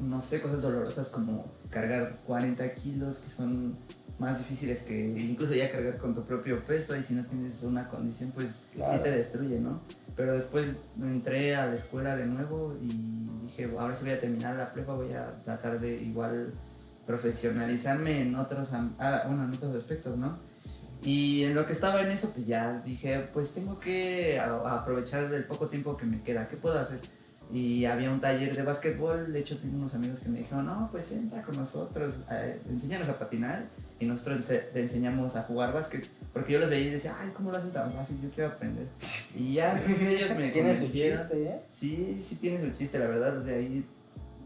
[0.00, 3.76] no sé, cosas dolorosas como cargar 40 kilos que son
[4.20, 7.88] más difíciles que incluso ya cargar con tu propio peso y si no tienes una
[7.88, 9.80] condición pues sí te destruye, ¿no?
[10.14, 14.54] Pero después entré a la escuela de nuevo y dije, ahora sí voy a terminar
[14.54, 16.54] la prepa, voy a tratar de igual
[17.06, 20.38] profesionalizarme en otros, ah, bueno, en otros aspectos, ¿no?
[21.02, 25.44] Y en lo que estaba en eso, pues ya dije, pues tengo que aprovechar el
[25.44, 27.00] poco tiempo que me queda, ¿qué puedo hacer?
[27.52, 30.88] Y había un taller de básquetbol, de hecho tengo unos amigos que me dijeron, no,
[30.90, 33.66] pues entra con nosotros, eh, enséñanos a patinar
[34.00, 36.04] y nosotros te enseñamos a jugar básquet.
[36.32, 38.20] Porque yo los veía y decía, ay, ¿cómo lo hacen tan fácil?
[38.20, 38.88] Yo quiero aprender.
[39.34, 41.62] Y ya ellos me Tiene su chiste, ¿eh?
[41.70, 43.40] Sí, sí tiene su chiste, la verdad.
[43.42, 43.86] De ahí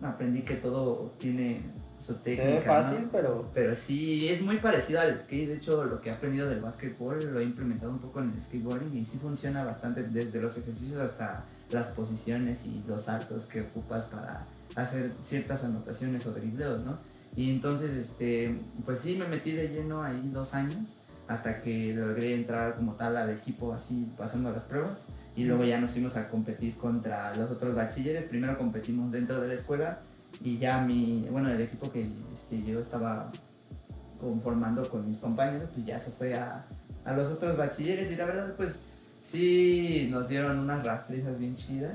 [0.00, 1.62] aprendí que todo tiene
[2.00, 2.48] su Se técnica.
[2.48, 2.72] ve ¿no?
[2.72, 5.48] fácil, pero Pero sí, es muy parecido al skate.
[5.48, 8.42] De hecho, lo que he aprendido del básquetbol lo he implementado un poco en el
[8.42, 13.60] skateboarding y sí funciona bastante desde los ejercicios hasta las posiciones y los saltos que
[13.62, 16.98] ocupas para hacer ciertas anotaciones o dribleos, ¿no?
[17.36, 22.34] Y entonces, este, pues sí, me metí de lleno ahí dos años hasta que logré
[22.34, 25.04] entrar como tal al equipo así pasando las pruebas
[25.36, 28.24] y luego ya nos fuimos a competir contra los otros bachilleres.
[28.24, 30.00] Primero competimos dentro de la escuela
[30.42, 33.30] y ya mi, bueno, el equipo que este, yo estaba
[34.20, 36.66] conformando con mis compañeros, pues ya se fue a,
[37.04, 38.86] a los otros bachilleres y la verdad pues
[39.20, 41.94] sí nos dieron unas rastrizas bien chidas,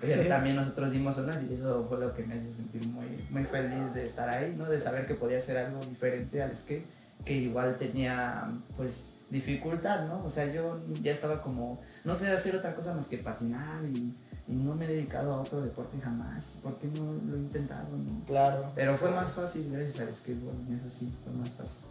[0.00, 3.44] pero también nosotros dimos unas y eso fue lo que me hizo sentir muy, muy
[3.44, 4.68] feliz de estar ahí, ¿no?
[4.68, 6.86] De saber que podía hacer algo diferente al skate,
[7.24, 10.24] que igual tenía pues dificultad, ¿no?
[10.24, 14.14] O sea, yo ya estaba como, no sé hacer otra cosa más que patinar y,
[14.48, 17.96] y no me he dedicado a otro deporte jamás, ¿por qué no lo he intentado,
[17.96, 18.24] no?
[18.26, 18.72] claro.
[18.74, 21.84] Pero fue más fácil gracias al skateboarding, eso sí, fue más fácil.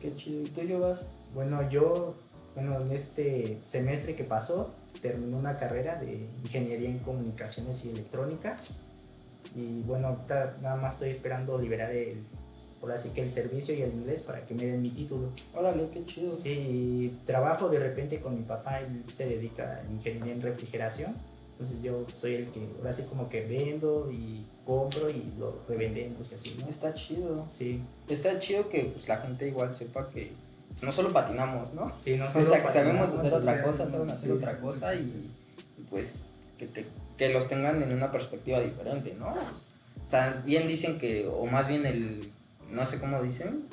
[0.00, 0.42] Qué chido.
[0.42, 1.08] ¿Y tú, yo vas?
[1.34, 2.14] Bueno, yo,
[2.54, 8.56] bueno, en este semestre que pasó, terminé una carrera de ingeniería en comunicaciones y electrónica.
[9.56, 12.24] Y bueno, ahorita nada más estoy esperando liberar el,
[12.80, 15.32] por así que el servicio y el inglés para que me den mi título.
[15.54, 16.30] Órale, qué chido.
[16.30, 21.14] Sí, trabajo de repente con mi papá, él se dedica a ingeniería en refrigeración.
[21.58, 26.30] Entonces yo soy el que ahora sí como que vendo y compro y lo revendemos
[26.30, 26.68] y así, ¿no?
[26.70, 27.44] Está chido.
[27.48, 30.30] Sí, Está chido que pues, la gente igual sepa que
[30.70, 31.92] pues, no solo patinamos, ¿no?
[31.96, 34.36] sí, no o solo sea, que sabemos hacer o otra sea, cosa, saben hacer sí.
[34.36, 34.98] otra cosa y,
[35.78, 36.26] y, pues
[36.58, 39.30] que, te- que los tengan en una perspectiva diferente, ¿no?
[39.30, 42.30] O sea, bien dicen que, o más bien el,
[42.70, 43.64] no sé cómo dicen,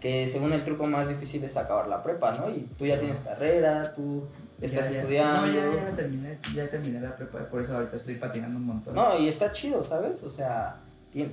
[0.00, 2.48] que según el truco más difícil es acabar la prepa, ¿no?
[2.48, 4.24] Y tú ya tienes carrera, tú
[4.60, 5.46] estás Ya, estudiando.
[5.46, 8.94] No, ya, ya terminé, ya terminé la prepa, por eso ahorita estoy patinando un montón.
[8.94, 10.22] No, y está chido, ¿sabes?
[10.22, 10.76] O sea,
[11.12, 11.28] pues,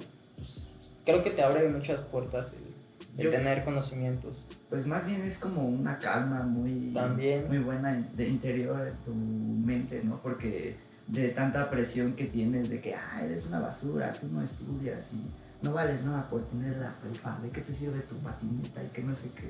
[1.06, 4.38] creo que te abre muchas puertas el, el Yo- tener conocimientos.
[4.70, 7.48] Pues más bien es como una calma muy, También.
[7.48, 10.22] muy buena de interior en tu mente, ¿no?
[10.22, 10.76] Porque
[11.08, 15.24] de tanta presión que tienes de que, ah, eres una basura, tú no estudias y
[15.62, 19.02] no vales nada por tener la prepa, ¿de qué te sirve tu patineta y que
[19.04, 19.50] no sé qué?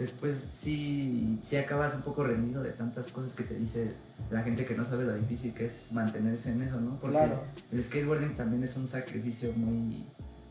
[0.00, 3.92] Después sí, sí acabas un poco rendido de tantas cosas que te dice
[4.30, 6.98] la gente que no sabe lo difícil que es mantenerse en eso, ¿no?
[6.98, 7.42] Porque Claro.
[7.70, 10.06] el skateboarding también es un sacrificio muy,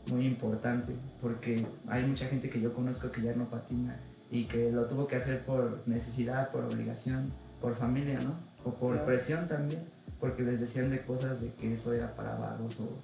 [0.06, 3.98] muy importante porque hay mucha gente que yo conozco que ya no patina
[4.30, 8.34] y que lo tuvo que hacer por necesidad, por obligación, por familia, ¿no?
[8.64, 9.06] O por Claro.
[9.06, 9.82] presión también,
[10.20, 13.02] porque les decían de cosas de que eso era para vagos o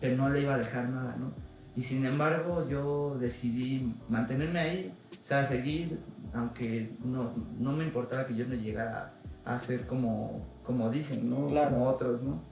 [0.00, 1.34] que no le iba a dejar nada, ¿no?
[1.74, 5.98] Y sin embargo yo decidí mantenerme ahí, o sea, seguir,
[6.34, 11.48] aunque no, no me importaba que yo no llegara a ser como, como dicen, ¿no?
[11.48, 11.70] Claro.
[11.70, 12.42] Como otros, ¿no?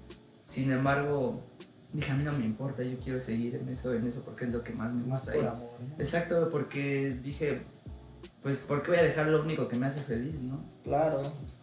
[0.46, 1.42] Sin embargo,
[1.92, 4.50] dije, a mí no me importa, yo quiero seguir en eso, en eso, porque es
[4.52, 5.32] lo que más me Más gusta.
[5.34, 5.94] por Y- amor, ¿no?
[5.98, 7.62] Exacto, porque dije,
[8.42, 10.64] pues, ¿por qué voy a dejar lo único que me hace feliz, no?
[10.82, 11.16] Claro,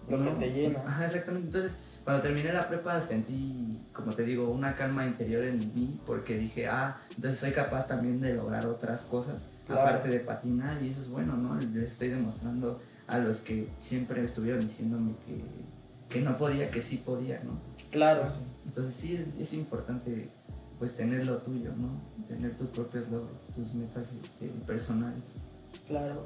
[0.07, 0.37] lo No.
[0.39, 0.79] que te llena.
[0.85, 1.47] Ajá, exactamente.
[1.47, 6.37] Entonces, cuando terminé la prepa sentí, como te digo, una calma interior en mí, porque
[6.37, 9.81] dije, ah, entonces soy capaz también de lograr otras cosas, Claro.
[9.81, 11.59] aparte de patinar, y eso es bueno, ¿no?
[11.59, 15.43] Les estoy demostrando a los que siempre estuvieron diciéndome que,
[16.07, 17.59] que no podía, que sí podía, ¿no?
[17.91, 18.21] Claro,
[18.65, 20.29] Entonces sí, es, es importante
[20.79, 21.89] pues tener lo tuyo, ¿no?
[22.25, 25.33] Tener tus propios logros, tus metas este, personales.
[25.85, 26.25] claro.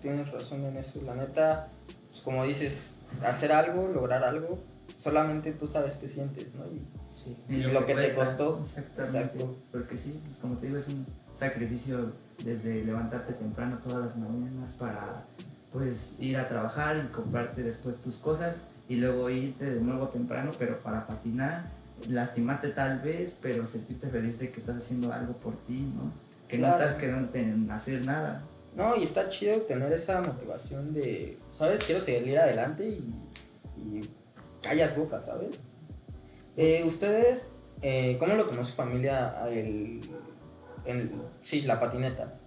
[0.00, 1.00] Tienes razón en eso.
[1.06, 1.68] La neta,
[2.10, 4.58] pues como dices, hacer algo, lograr algo,
[5.02, 6.66] solamente tú sabes qué sientes, ¿no?
[6.66, 6.80] Y
[7.12, 7.36] Sí.
[7.48, 8.58] Y lo que te costó.
[8.60, 9.18] Exactamente.
[9.18, 9.56] Exacto.
[9.70, 12.12] Porque sí, pues como te digo, es un sacrificio
[12.42, 15.26] desde levantarte temprano todas las mañanas para
[15.70, 20.52] pues ir a trabajar y comprarte después tus cosas y luego irte de nuevo temprano,
[20.58, 21.70] pero para patinar,
[22.08, 26.12] lastimarte tal vez, pero sentirte feliz de que estás haciendo algo por ti, ¿no?
[26.48, 28.42] Que no estás quedándote en hacer nada.
[28.74, 31.84] No, y está chido tener esa motivación de, ¿sabes?
[31.84, 33.14] Quiero seguir adelante y,
[33.76, 34.10] y
[34.62, 35.50] callas boca, ¿sabes?
[36.56, 40.00] Eh, Ustedes, eh, ¿cómo lo tomó su familia el,
[40.84, 42.38] el- sí, la patineta?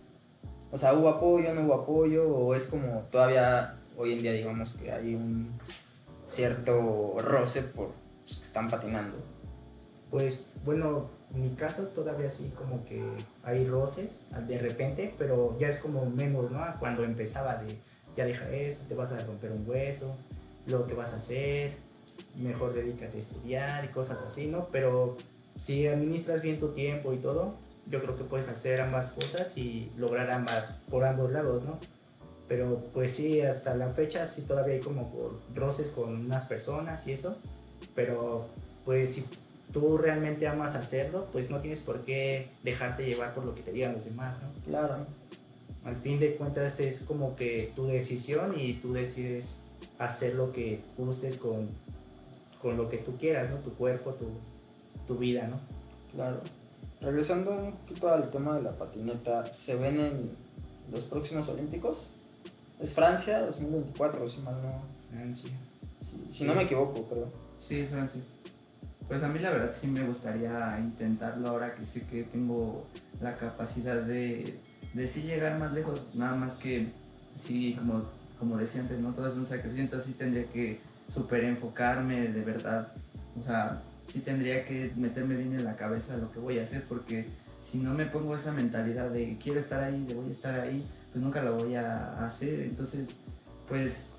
[0.71, 2.27] O sea, ¿hubo apoyo, no hubo apoyo?
[2.29, 5.57] ¿O es como todavía hoy en día digamos que hay un
[6.25, 7.91] cierto roce por
[8.27, 9.17] los que están patinando?
[10.11, 13.01] Pues bueno, en mi caso todavía sí como que
[13.43, 16.61] hay roces de repente, pero ya es como menos, ¿no?
[16.79, 17.77] Cuando empezaba de,
[18.15, 20.15] ya deja eso, te vas a romper un hueso,
[20.67, 21.75] luego qué vas a hacer,
[22.37, 24.67] mejor dedícate a estudiar y cosas así, ¿no?
[24.71, 25.17] Pero
[25.57, 27.55] si administras bien tu tiempo y todo,
[27.87, 31.79] yo creo que puedes hacer ambas cosas y lograr ambas por ambos lados, ¿no?
[32.47, 35.11] Pero pues sí, hasta la fecha sí todavía hay como
[35.53, 37.37] roces con unas personas y eso,
[37.95, 38.47] pero
[38.85, 39.25] pues si
[39.73, 43.71] tú realmente amas hacerlo, pues no tienes por qué dejarte llevar por lo que te
[43.71, 44.49] digan los demás, ¿no?
[44.63, 45.05] Claro.
[45.83, 49.61] Al fin de cuentas es como que tu decisión y tú decides
[49.99, 51.69] hacer lo que gustes con,
[52.65, 53.57] con lo que tú quieras, ¿no?
[53.57, 54.25] Tu cuerpo, tu,
[55.05, 55.59] tu vida, ¿no?
[56.11, 56.41] Claro.
[56.99, 60.31] Regresando un poquito al tema de la patineta, ¿se ven en
[60.91, 62.07] los próximos Olímpicos?
[62.79, 64.81] Es Francia 2024, si mal no.
[65.11, 65.51] Francia.
[66.01, 67.27] Si, si no me equivoco, creo.
[67.59, 68.23] Sí, es Francia.
[69.07, 72.87] Pues a mí la verdad sí me gustaría intentarlo ahora que sé que tengo
[73.21, 74.57] la capacidad de,
[74.95, 76.87] de sí llegar más lejos, nada más que
[77.35, 78.05] sí, como,
[78.39, 82.43] como decía antes, no todo es un sacrificio, entonces sí tendría que súper enfocarme de
[82.43, 82.91] verdad,
[83.39, 86.83] o sea, sí tendría que meterme bien en la cabeza lo que voy a hacer,
[86.87, 87.27] porque
[87.59, 90.85] si no me pongo esa mentalidad de quiero estar ahí, de voy a estar ahí,
[91.11, 93.07] pues nunca lo voy a hacer, entonces
[93.67, 94.11] pues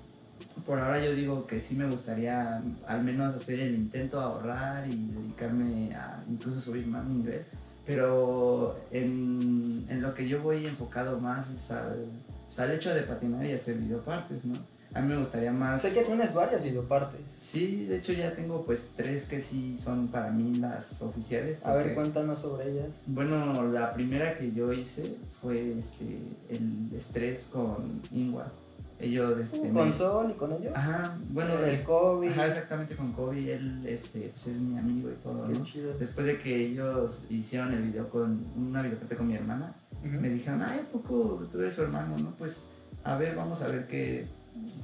[0.65, 4.87] por ahora yo digo que sí me gustaría al menos hacer el intento de ahorrar
[4.87, 7.43] y dedicarme a incluso subir más mi nivel.
[7.85, 12.05] Pero en, en lo que yo voy enfocado más es al,
[12.45, 14.57] pues, al hecho de patinar y hacer videopartes, ¿no?
[14.93, 15.81] A mí me gustaría más...
[15.81, 17.19] Sé que tienes varias videopartes.
[17.37, 21.63] Sí, de hecho ya tengo pues tres que sí son para mí las oficiales.
[21.65, 23.01] A ver, cuéntanos sobre ellas.
[23.07, 26.17] Bueno, la primera que yo hice fue este,
[26.49, 28.51] el estrés con Ingwa.
[28.99, 30.71] Ellos, este, me- ¿Con Sol y con ellos?
[30.73, 32.31] Ajá, bueno, el COVID.
[32.31, 35.63] Ajá, exactamente con Kobe, él este, pues es mi amigo y todo, ¿no?
[35.63, 35.95] chido.
[35.99, 40.63] Después de que ellos hicieron el video con una videoparte con mi hermana, me dijeron,
[40.63, 42.31] ay, ¿a poco tú eres su hermano, no?
[42.37, 42.63] Pues,
[43.03, 44.25] a ver, vamos a ver qué,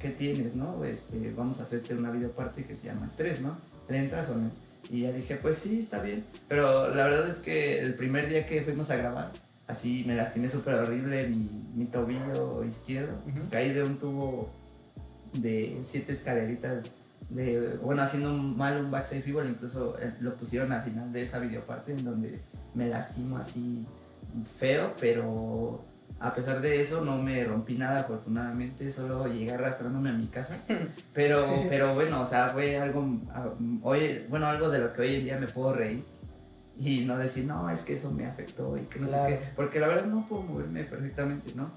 [0.00, 0.84] qué tienes, ¿no?
[0.84, 3.56] Este, vamos a hacerte una videoparte que se llama Estrés, ¿no?
[3.88, 4.50] ¿Le entras o no?
[4.90, 6.24] Y ya dije, pues sí, está bien.
[6.48, 9.30] Pero la verdad es que el primer día que fuimos a grabar,
[9.66, 13.14] así me lastimé súper horrible mi, mi tobillo izquierdo.
[13.50, 14.50] Caí de un tubo
[15.32, 16.84] de siete escaleritas,
[17.30, 21.40] de, bueno, haciendo mal un backside fibula, incluso eh, lo pusieron al final de esa
[21.40, 22.40] videoparte en donde
[22.74, 23.86] me lastimo así
[24.58, 25.84] feo, pero
[26.20, 30.58] a pesar de eso no me rompí nada afortunadamente, solo llegué arrastrándome a mi casa,
[31.12, 33.06] pero, pero bueno, o sea, fue algo,
[33.82, 36.04] hoy, bueno, algo de lo que hoy en día me puedo reír
[36.78, 39.28] y no decir, no, es que eso me afectó y que no Claro.
[39.28, 41.70] sé qué, porque la verdad no puedo moverme perfectamente, ¿no?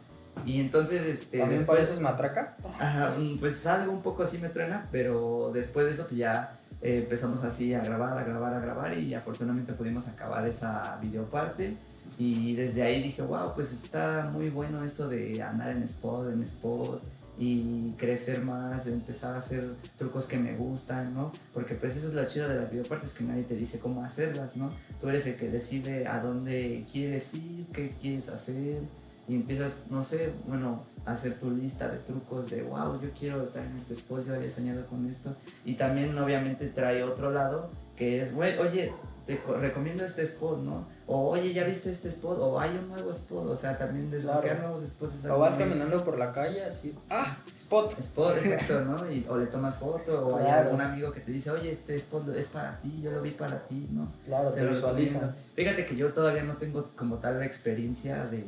[0.46, 2.56] Y entonces, este, ¿También después- pareces matraca?
[2.80, 6.54] Ajá, mm, pues algo un poco así me truena, pero después de eso pues ya
[6.82, 11.76] eh, empezamos así a grabar, a grabar, a grabar y afortunadamente pudimos acabar esa videoparte
[12.18, 16.44] y desde ahí dije, wow, pues está muy bueno esto de andar en spot, en
[16.44, 17.02] spot
[17.40, 19.64] y crecer más, empezar a hacer
[19.98, 21.32] trucos que me gustan, ¿no?
[21.54, 24.58] Porque pues eso es lo chido de las videopartes, que nadie te dice cómo hacerlas,
[24.58, 24.72] ¿no?
[25.00, 28.82] Tú eres el que decide a dónde quieres ir, qué quieres hacer
[29.28, 33.44] y empiezas, no sé, bueno, a hacer tu lista de trucos de, wow, yo quiero
[33.44, 35.36] estar en este spot, yo había soñado con esto.
[35.66, 38.94] Y también obviamente trae otro lado, que es, oye,
[39.28, 40.88] te co- recomiendo este spot, ¿no?
[41.06, 42.40] O, oye, ¿ya viste este spot?
[42.40, 44.70] O hay un nuevo spot, o sea, también desbloquear Claro.
[44.70, 45.26] nuevos spots.
[45.26, 47.38] O vas caminando por la calle así, ¡ah!
[47.54, 47.92] ¡Spot!
[48.00, 49.12] Spot, exacto, ¿no?
[49.12, 50.62] Y, o le tomas foto, o hay Claro.
[50.70, 53.66] algún amigo que te dice, oye, este spot es para ti, yo lo vi para
[53.68, 54.08] ti, ¿no?
[54.26, 55.34] Claro, te lo recomiendo.
[55.56, 58.46] Fíjate que yo todavía no tengo como tal la experiencia de,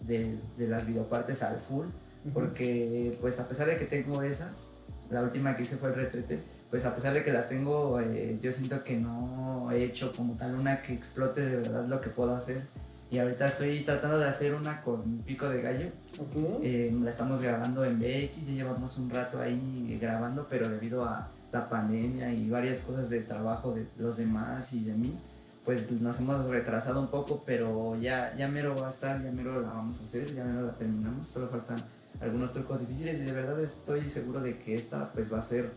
[0.00, 1.86] de, de las videopartes al full,
[2.32, 4.68] porque pues a pesar de que tengo esas,
[5.10, 6.40] la última que hice fue el retrete,
[6.70, 10.34] pues a pesar de que las tengo, eh, yo siento que no he hecho como
[10.34, 12.62] tal una que explote de verdad lo que puedo hacer.
[13.10, 15.88] Y ahorita estoy tratando de hacer una con pico de gallo.
[16.18, 16.62] Ok.
[16.62, 21.28] Eh, la estamos grabando en BX, ya llevamos un rato ahí grabando, pero debido a
[21.50, 25.18] la pandemia y varias cosas de trabajo de los demás y de mí,
[25.64, 29.60] pues nos hemos retrasado un poco, pero ya, ya mero va a estar, ya mero
[29.60, 31.82] la vamos a hacer, ya mero la terminamos, solo faltan
[32.20, 35.70] algunos trucos difíciles y de verdad estoy seguro de que esta pues va a ser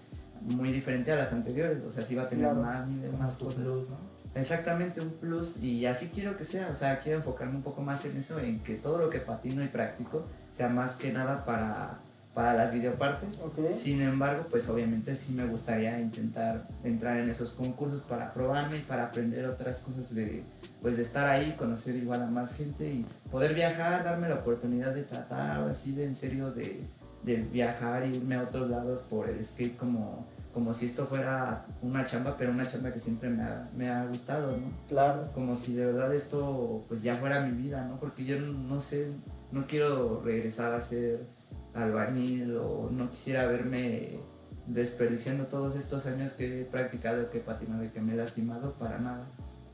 [0.45, 2.61] muy diferente a las anteriores, o sea, sí va a tener Claro.
[2.61, 3.63] más nivel, más cosas.
[3.63, 4.13] plus, ¿no?
[4.35, 8.03] Exactamente, un plus y así quiero que sea, o sea, quiero enfocarme un poco más
[8.05, 11.99] en eso, en que todo lo que patino y practico sea más que nada para,
[12.33, 13.43] para las videopartes.
[13.75, 18.81] Sin embargo, pues obviamente sí me gustaría intentar entrar en esos concursos para probarme y
[18.81, 20.43] para aprender otras cosas de,
[20.81, 24.95] pues de estar ahí, conocer igual a más gente y poder viajar, darme la oportunidad
[24.95, 26.87] de tratar así de en serio de,
[27.23, 31.65] de viajar y irme a otros lados por el skate como, como si esto fuera
[31.81, 34.71] una chamba, pero una chamba que siempre me ha, me ha gustado, ¿no?
[34.87, 35.29] Claro.
[35.33, 37.99] Como si de verdad esto pues ya fuera mi vida, ¿no?
[37.99, 39.11] Porque yo no, sé,
[39.51, 41.25] no quiero regresar a ser
[41.73, 44.19] albañil o no quisiera verme
[44.67, 48.73] desperdiciando todos estos años que he practicado, que he patinado y que me he lastimado
[48.73, 49.25] para nada.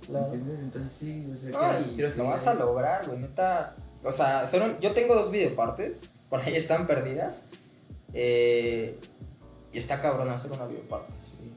[0.05, 0.25] Claro.
[0.33, 0.61] ¿Entiendes?
[0.61, 3.75] Entonces sí, o sea, No, quiero, lo vas a lograr, güey, neta.
[4.03, 7.49] O sea, un- yo tengo dos videopartes, por ahí están perdidas.
[8.13, 8.97] eh,
[9.71, 11.53] y está cabrón hacer una videoparte, sí.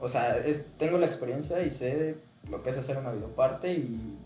[0.00, 2.16] O sea, es, tengo la experiencia y sé
[2.50, 4.18] lo que es hacer una videoparte y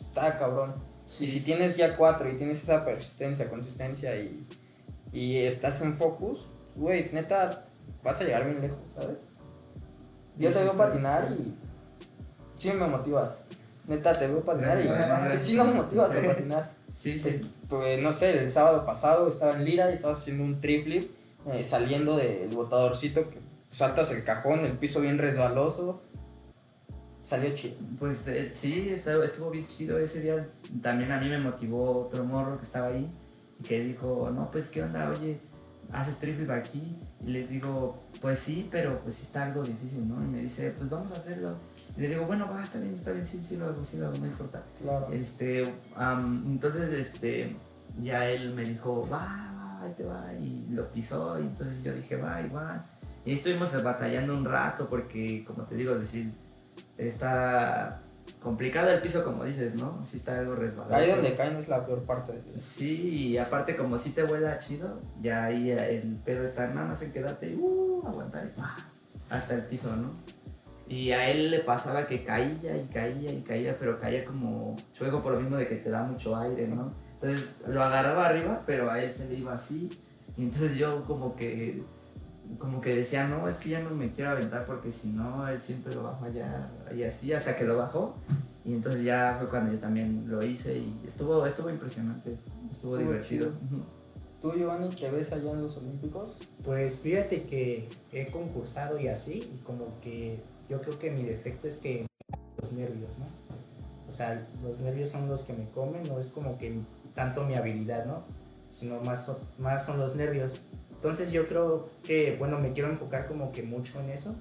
[0.00, 0.74] está cabrón.
[1.20, 4.46] Y si tienes ya cuatro y tienes esa persistencia, consistencia y,
[5.12, 6.46] y estás en focus,
[6.76, 7.66] güey, neta,
[8.02, 9.18] vas a llegar bien lejos, ¿sabes?
[10.38, 11.54] Yo te veo patinar y
[12.56, 13.42] sí me motivas.
[13.86, 14.88] Neta, te veo patinar y
[15.36, 16.70] sí, sí nos motivas a patinar.
[16.94, 17.52] Sí, Es- sí.
[17.68, 21.10] pues, no sé, el sábado pasado estaba en Lira y estabas haciendo un triflip
[21.52, 23.38] eh, saliendo del botadorcito que
[23.68, 26.02] saltas el cajón, el piso bien resbaloso.
[27.22, 27.76] Salió chido.
[27.98, 30.46] Pues eh, sí, estuvo, estuvo bien chido ese día.
[30.82, 33.10] También a mí me motivó otro morro que estaba ahí
[33.58, 35.40] y que dijo, no, pues qué onda, oye,
[35.92, 36.98] haces triple aquí.
[37.24, 40.22] Y le digo, pues sí, pero pues sí está algo difícil, ¿no?
[40.22, 41.56] Y me dice, pues vamos a hacerlo.
[41.96, 44.08] Y le digo, bueno, va, está bien, está bien, sí, sí lo hago, sí lo
[44.08, 44.62] hago, no importa.
[44.82, 45.08] Claro.
[45.10, 45.72] Este,
[46.46, 47.56] entonces, este,
[48.02, 49.53] ya él me dijo, va,
[49.84, 52.84] ahí te va, y lo pisó, y entonces yo dije, va, igual.
[53.24, 56.32] Y ahí estuvimos batallando un rato porque, como te digo, decir,
[56.98, 58.00] está
[58.40, 60.04] complicado el piso, como dices, ¿no?
[60.04, 60.94] Sí está algo resbaloso.
[60.94, 64.58] Ahí donde caen es la peor parte del Sí, y aparte como si te vuela
[64.58, 68.60] chido, ya ahí el pedo está, nada más en quedarte y uh, aguantar y
[69.30, 70.12] hasta el piso, ¿no?
[70.86, 75.22] Y a él le pasaba que caía y caía y caía, pero caía como chueco
[75.22, 76.92] por lo mismo de que te da mucho aire, ¿no?
[77.14, 79.90] Entonces lo agarraba arriba, pero a él se le iba así.
[80.36, 81.82] Y entonces yo como que
[82.58, 85.62] como que decía, no, es que ya no me quiero aventar porque si no, él
[85.62, 88.14] siempre lo bajo allá y así, hasta que lo bajó.
[88.64, 92.36] Y entonces ya fue cuando yo también lo hice y estuvo, estuvo impresionante,
[92.70, 93.46] estuvo, Estuvo divertido.
[93.48, 94.04] chido.
[94.40, 96.32] ¿Tú, Giovanni, te ves allá en los Olímpicos?
[96.62, 100.38] Pues fíjate que he concursado y así, y como que
[100.68, 102.06] yo creo que mi defecto es que
[102.58, 103.26] los nervios, ¿no?
[104.06, 106.78] O sea, los nervios son los que me comen, no es como que
[107.14, 108.24] tanto mi habilidad, ¿no?
[108.70, 110.60] Sino más, son- más son los nervios.
[110.90, 114.34] Entonces yo creo que, bueno, me quiero enfocar como que mucho en eso,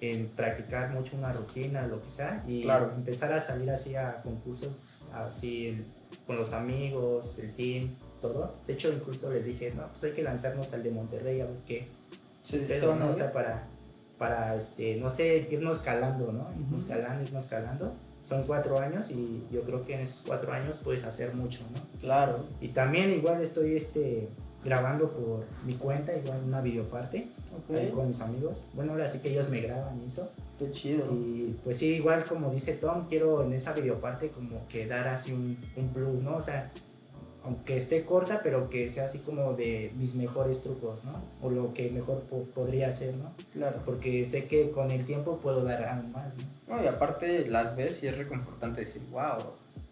[0.00, 2.92] en practicar mucho una rutina, lo que sea, y Claro.
[2.94, 4.72] empezar a salir así a concursos,
[5.14, 5.86] así el-
[6.26, 8.54] con los amigos, el team, todo.
[8.66, 11.56] De hecho, incluso les dije, no, pues hay que lanzarnos al de Monterrey a ver
[11.66, 11.88] qué,
[12.44, 13.08] Sí, pero, ¿no?
[13.08, 13.64] O sea, para,
[14.18, 16.48] para este, no sé, irnos calando, ¿no?
[16.60, 17.94] Irnos calando, irnos calando.
[18.22, 22.00] Son cuatro años y yo creo que en esos cuatro años puedes hacer mucho, ¿no?
[22.00, 22.46] Claro.
[22.60, 24.28] Y también igual estoy este,
[24.64, 27.26] grabando por mi cuenta, igual una videoparte
[27.70, 27.94] ahí Ok.
[27.94, 28.66] con mis amigos.
[28.74, 30.30] Bueno, ahora sí que ellos me graban eso.
[30.58, 31.04] Qué chido.
[31.12, 35.32] Y pues sí, igual como dice Tom, quiero en esa videoparte como que dar así
[35.32, 36.36] un, un plus, ¿no?
[36.36, 36.70] O sea,
[37.44, 41.12] aunque esté corta, pero que sea así como de mis mejores trucos, ¿no?
[41.42, 43.32] O lo que mejor po- podría hacer, ¿no?
[43.52, 43.82] Claro.
[43.84, 46.28] Porque sé que con el tiempo puedo dar aún más,
[46.68, 46.76] ¿no?
[46.76, 49.42] No, y aparte las ves y es reconfortante decir, wow,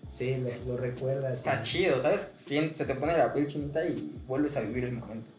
[0.08, 0.36] Sí,
[0.66, 1.38] lo, lo recuerdas.
[1.38, 2.32] está chido, ¿sabes?
[2.36, 5.30] Se te pone la piel chinita y vuelves a vivir el momento.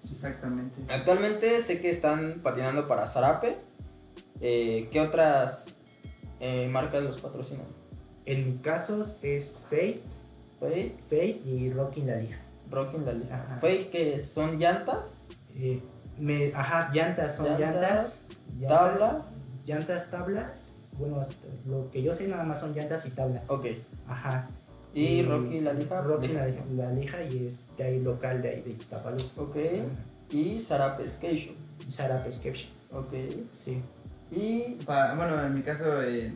[0.00, 0.78] Sí, exactamente.
[0.88, 3.56] Actualmente sé que están patinando para Zarape.
[4.40, 5.66] Eh, ¿Qué otras
[6.40, 7.66] eh, marcas los patrocinan?
[8.24, 10.00] En mi caso es Fate,
[10.60, 12.38] Fake, Fate y Rocking la Lija.
[12.70, 13.36] Rocking la Liga.
[13.36, 13.58] Ajá.
[13.60, 15.24] Fake que son llantas,
[15.56, 15.82] Eh,
[16.18, 18.26] me, ajá, llantas, son Llantas,
[18.68, 19.24] tablas.
[19.66, 20.72] Llantas, tablas.
[20.98, 21.34] Bueno, hasta
[21.66, 23.50] lo que yo sé nada más son llantas y tablas.
[23.50, 23.66] Ok.
[24.06, 24.48] Ajá.
[24.94, 26.00] Y Rocky la Lija.
[26.00, 26.46] Rocky Lija.
[26.76, 29.40] la, la lija y es de ahí local de ahí de Ixtapaluca.
[29.40, 29.56] Ok.
[30.30, 31.54] Y Zarape Skate Shop.
[31.86, 32.68] Y Sara Pesqueche.
[32.92, 33.12] Ok.
[33.52, 33.80] Sí.
[34.30, 36.32] Y Pa- bueno, en mi caso, eh,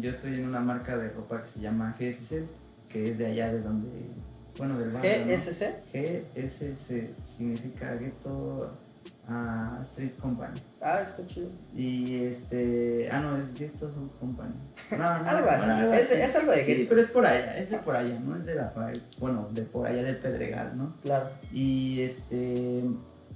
[0.00, 2.44] yo estoy en una marca de ropa que se llama GSC,
[2.92, 3.88] que es de allá de donde,
[4.58, 5.26] bueno, del barrio.
[5.26, 5.32] ¿no?
[5.32, 5.82] GSC.
[5.92, 8.70] GSC significa Ghetto
[9.28, 10.60] ah, Street Company.
[10.80, 11.48] Ah, está chido.
[11.74, 13.08] Y este.
[13.10, 14.54] Ah, no, es Ghetto Soul Company.
[14.92, 15.66] No, no, Algo así.
[15.66, 16.88] bueno, Es- es algo de Sí, ghetto.
[16.90, 18.72] pero es por allá, es de por allá, no es de la.
[19.18, 20.94] Bueno, de por allá del Pedregal, ¿no?
[21.02, 21.30] Claro.
[21.52, 22.84] Y este.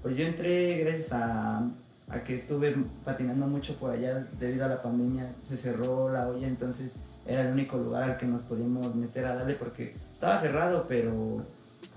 [0.02, 1.68] Pues yo entré gracias a,
[2.08, 5.34] a que estuve patinando mucho por allá debido a la pandemia.
[5.42, 6.96] Se cerró la olla, entonces
[7.26, 11.44] era el único lugar al que nos podíamos meter a darle porque estaba cerrado, pero.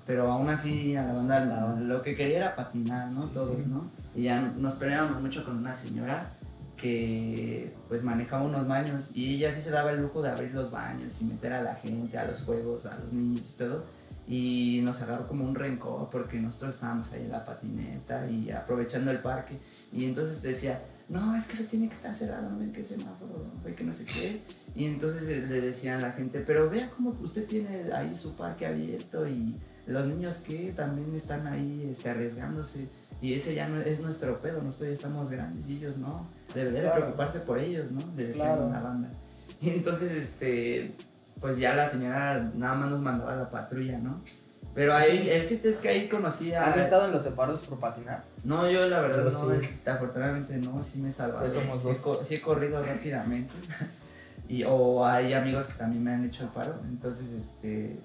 [0.06, 3.22] Pero aún así a la banda lo que quería era patinar, ¿no?
[3.22, 3.66] Sí, Todos, sí.
[3.68, 3.92] ¿no?
[4.16, 6.32] Y ya nos peleábamos mucho con una señora
[6.80, 10.72] que pues manejaba unos baños y ella sí se daba el lujo de abrir los
[10.72, 13.86] baños y meter a la gente, a los juegos, a los niños y todo.
[14.28, 19.12] Y nos agarró como un rencor porque nosotros estábamos ahí en la patineta y aprovechando
[19.12, 19.60] el parque.
[19.92, 23.34] Y entonces decía, no, es que eso tiene que estar cerrado, no ven que semáforo,
[23.34, 24.42] no ven que no sé qué.
[24.76, 28.36] Y entonces eh, le decían a la gente, pero vea cómo usted tiene ahí su
[28.36, 29.55] parque abierto y
[29.88, 32.88] los niños que también están ahí este, arriesgándose.
[33.22, 36.28] Y ese ya no es nuestro pedo, nosotros ya estamos grandes y ellos no.
[36.53, 37.01] Debería de Claro.
[37.01, 38.01] preocuparse por ellos, ¿no?
[38.15, 38.67] Le decían Claro.
[38.67, 39.09] a la banda.
[39.59, 40.95] Y entonces, este,
[41.41, 44.22] pues ya la señora nada más nos mandaba a la patrulla, ¿no?
[44.74, 46.72] Pero ahí, el chiste es que ahí conocí a...
[46.72, 48.24] ¿Han estado en los separos por patinar?
[48.45, 49.65] No, yo la verdad Yo no, sí.
[49.65, 51.11] este, afortunadamente no, sí me.
[51.11, 52.20] Pues somos sí, dos.
[52.26, 53.53] sí he corrido rápidamente.
[54.50, 56.82] y, o hay amigos que también me han hecho el paro.
[56.84, 58.00] Entonces, este,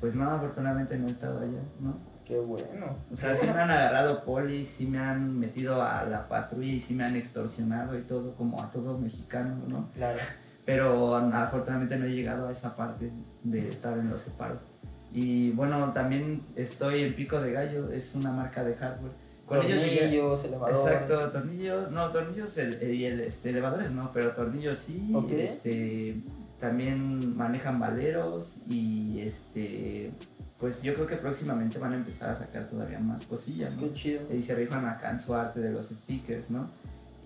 [0.00, 1.96] pues no, afortunadamente no he estado allá, ¿no?
[2.24, 2.96] Qué bueno.
[3.12, 6.80] O sea, sí me han agarrado polis, sí me han metido a la patrulla y
[6.80, 9.88] sí me han extorsionado y todo, como a todo mexicano, ¿no?
[9.92, 10.18] Claro.
[10.66, 13.12] Pero afortunadamente no he llegado a esa parte
[13.44, 14.58] de estar en los separos.
[15.12, 19.12] Y bueno, también estoy en Pico de Gallo, es una marca de hardware.
[19.48, 20.76] Llegué- Tornillos, elevadores.
[20.92, 26.22] Exacto, tornillos, no, tornillos y el, este, elevadores no, pero tornillos sí, este,
[26.58, 30.12] también manejan valeros y este,
[30.58, 33.82] pues yo creo que próximamente van a empezar a sacar todavía más cosillas, ¿no?
[33.82, 34.22] Qué chido.
[34.32, 36.70] Y se rifan acá en su arte de los stickers, ¿no?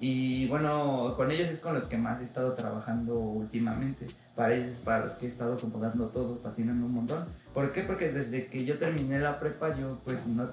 [0.00, 4.06] Y bueno, con ellos es con los que más he estado trabajando últimamente.
[4.34, 7.24] Para ellos es para los que he estado como dando todo, patinando un montón.
[7.52, 7.82] ¿Por qué?
[7.82, 10.48] Porque desde que yo terminé la prepa yo pues no,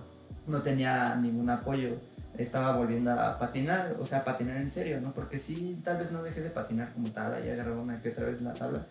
[0.47, 1.97] no tenía ningún apoyo.
[2.37, 5.13] Estaba volviendo a patinar, o sea, patinar en serio, ¿no?
[5.13, 8.25] Porque sí, tal vez no dejé de patinar como tal, ahí agarraba una que otra
[8.25, 8.85] vez la tabla.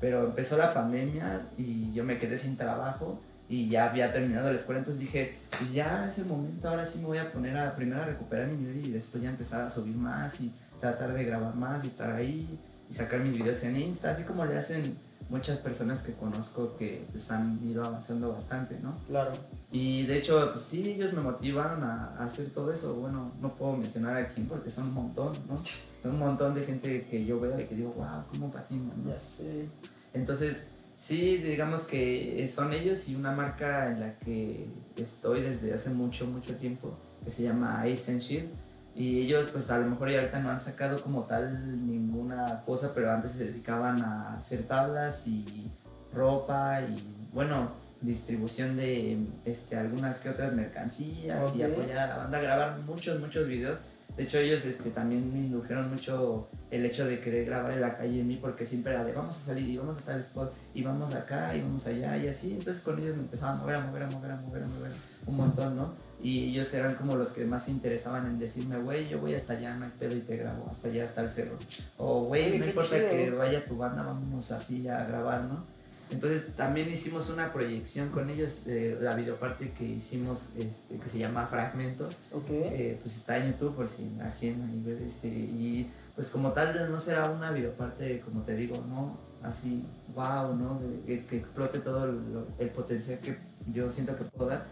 [0.00, 4.56] Pero empezó la pandemia y yo me quedé sin trabajo y ya había terminado la
[4.56, 7.74] escuela, entonces dije, pues ya es el momento, ahora sí me voy a poner a
[7.74, 11.24] primero a recuperar mi nivel y después ya empezar a subir más y tratar de
[11.24, 12.58] grabar más y estar ahí
[12.88, 14.96] y sacar mis videos en Insta, así como le hacen
[15.28, 18.96] muchas personas que conozco que pues han ido avanzando bastante, ¿no?
[19.06, 19.32] Claro.
[19.72, 22.94] Y de hecho, pues sí, ellos me motivaron a, a hacer todo eso.
[22.94, 25.56] Bueno, no puedo mencionar a quién porque son un montón, ¿no?
[26.02, 28.92] Un montón de gente que yo veo y que digo, wow, ¿cómo patinan?
[29.04, 29.10] ¿no?
[29.10, 29.68] Ya sé.
[30.14, 30.64] Entonces,
[30.96, 34.66] sí, digamos que son ellos y una marca en la que
[34.96, 38.48] estoy desde hace mucho, mucho tiempo, que se llama Ace and Shield.
[38.94, 42.92] Y ellos, pues a lo mejor ya ahorita no han sacado como tal ninguna cosa,
[42.94, 45.70] pero antes se dedicaban a hacer tablas y
[46.12, 47.70] ropa y, bueno,
[48.00, 53.46] distribución de este, algunas que otras mercancías y apoyar a la banda, grabar muchos, muchos
[53.46, 53.78] videos.
[54.16, 57.96] De hecho, ellos este, también me indujeron mucho el hecho de querer grabar en la
[57.96, 60.52] calle en mí, porque siempre era de vamos a salir y vamos a tal spot
[60.74, 62.52] y vamos acá y vamos allá y así.
[62.52, 64.92] Entonces, con ellos me empezaba a mover, a mover, a mover, a mover, a mover
[65.26, 66.09] un montón, ¿no?
[66.22, 69.54] Y ellos eran como los que más se interesaban en decirme, güey, yo voy hasta
[69.54, 71.58] allá, no hay pedo y te grabo, hasta allá, hasta el cerro.
[71.96, 73.10] O, güey, no importa chido.
[73.10, 75.64] que vaya tu banda, vámonos así a grabar, ¿no?
[76.10, 81.18] Entonces también hicimos una proyección con ellos, eh, la videoparte que hicimos, este, que se
[81.18, 82.48] llama Fragmento, Ok.
[82.50, 86.98] eh, pues está en YouTube por si ahí ver, este, y pues como tal no
[86.98, 89.16] será una videoparte, como te digo, ¿no?
[89.42, 90.80] Así, wow, ¿no?
[90.80, 93.38] De- que, que explote todo el, el potencial que
[93.72, 94.66] yo siento que puedo dar.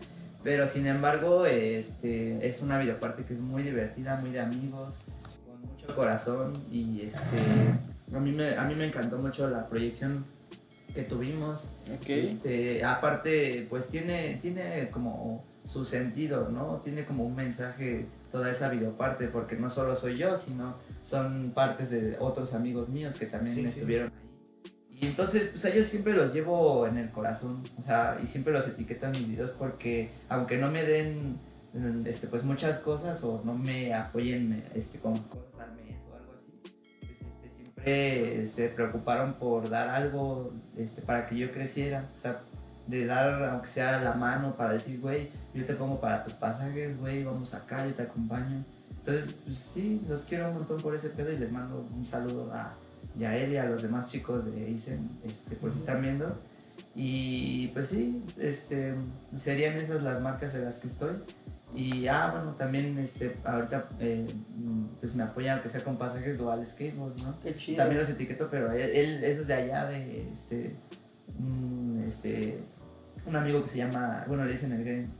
[0.49, 5.03] Pero sin embargo, este, es una videoparte que es muy divertida, muy de amigos,
[5.47, 7.37] con mucho corazón y este,
[8.15, 10.25] a mí me, a mí me encantó mucho la proyección
[10.95, 11.81] que tuvimos.
[12.07, 16.81] Este, aparte, pues tiene, tiene como su sentido, ¿no?
[16.83, 21.91] Tiene como un mensaje toda esa videoparte, porque no solo soy yo, sino son partes
[21.91, 24.28] de otros amigos míos que también Sí, estuvieron ahí.
[25.01, 28.53] Y entonces, pues a ellos siempre los llevo en el corazón, o sea, y siempre
[28.53, 31.39] los etiqueto en mis videos porque aunque no me den
[31.73, 36.17] mm, este, pues muchas cosas o no me apoyen este, con cosas al mes o
[36.17, 36.53] algo así,
[37.01, 42.41] pues este, siempre se preocuparon por dar algo este, para que yo creciera, o sea,
[42.89, 46.99] de dar aunque sea la mano para decir, güey, yo te pongo para tus pasajes,
[46.99, 48.65] güey, vamos acá, yo te acompaño.
[48.91, 52.53] Entonces, pues sí, los quiero un montón por ese pedo y les mando un saludo
[52.53, 52.75] a
[53.19, 56.39] Yael y a los demás chicos de Isen, este, por si están viendo.
[56.95, 58.95] Y pues sí, este,
[59.35, 61.17] serían esas las marcas de las que estoy.
[61.75, 64.27] Y ah, bueno, también este, ahorita eh,
[65.01, 67.39] pues me apoyan aunque sea con pasajes dual skateboards, ¿no?
[67.41, 67.77] Qué chido.
[67.79, 70.77] También los etiqueto, pero él, él- eso es de allá, de este,
[71.39, 72.59] mm, este,
[73.27, 75.11] un amigo que se llama, bueno, le dicen el Green,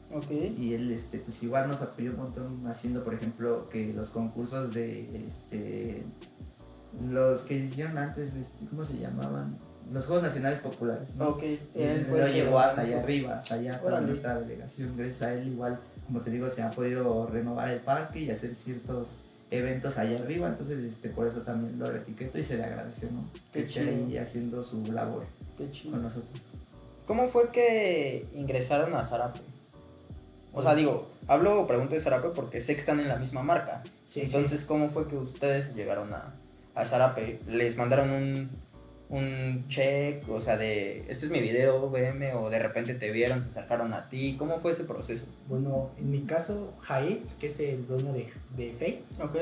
[0.59, 4.73] y él, este, pues igual nos apoyó un montón haciendo, por ejemplo, que los concursos
[4.73, 6.03] de, este,
[7.07, 9.59] los que hicieron antes, este, ¿cómo se llamaban?
[9.93, 11.29] Los Juegos Nacionales Populares, ¿no?
[11.29, 11.43] Ok.
[11.75, 14.07] Él llevó hasta allá arriba, hasta allá, hasta Órale.
[14.07, 14.95] nuestra delegación.
[14.97, 18.55] Gracias a él, igual, como te digo, se ha podido renovar el parque y hacer
[18.55, 19.17] ciertos
[19.51, 20.49] eventos allá arriba.
[20.49, 23.25] Entonces, este, por eso también lo etiqueto y se le agradece, ¿no?
[23.53, 25.25] Qué Que esté ahí haciendo su labor
[25.57, 25.93] Qué chido.
[25.93, 26.39] con nosotros.
[27.07, 29.41] ¿Cómo fue que ingresaron a Zarape?
[30.53, 33.43] O sea, digo, hablo o pregunto de Zarape porque sé que están en la misma
[33.43, 33.83] marca.
[34.05, 36.35] Sí, Entonces, ¿cómo fue que ustedes llegaron a,
[36.79, 37.41] a Zarape?
[37.49, 38.51] ¿Les mandaron un,
[39.11, 40.29] un check?
[40.29, 43.93] O sea, de, este es mi video, VM, o de repente te vieron, se acercaron
[43.93, 44.37] a ti.
[44.39, 45.27] ¿Cómo fue ese proceso?
[45.49, 49.37] Bueno, en mi caso, Jair, que es el dueño de, de Fake, Ok.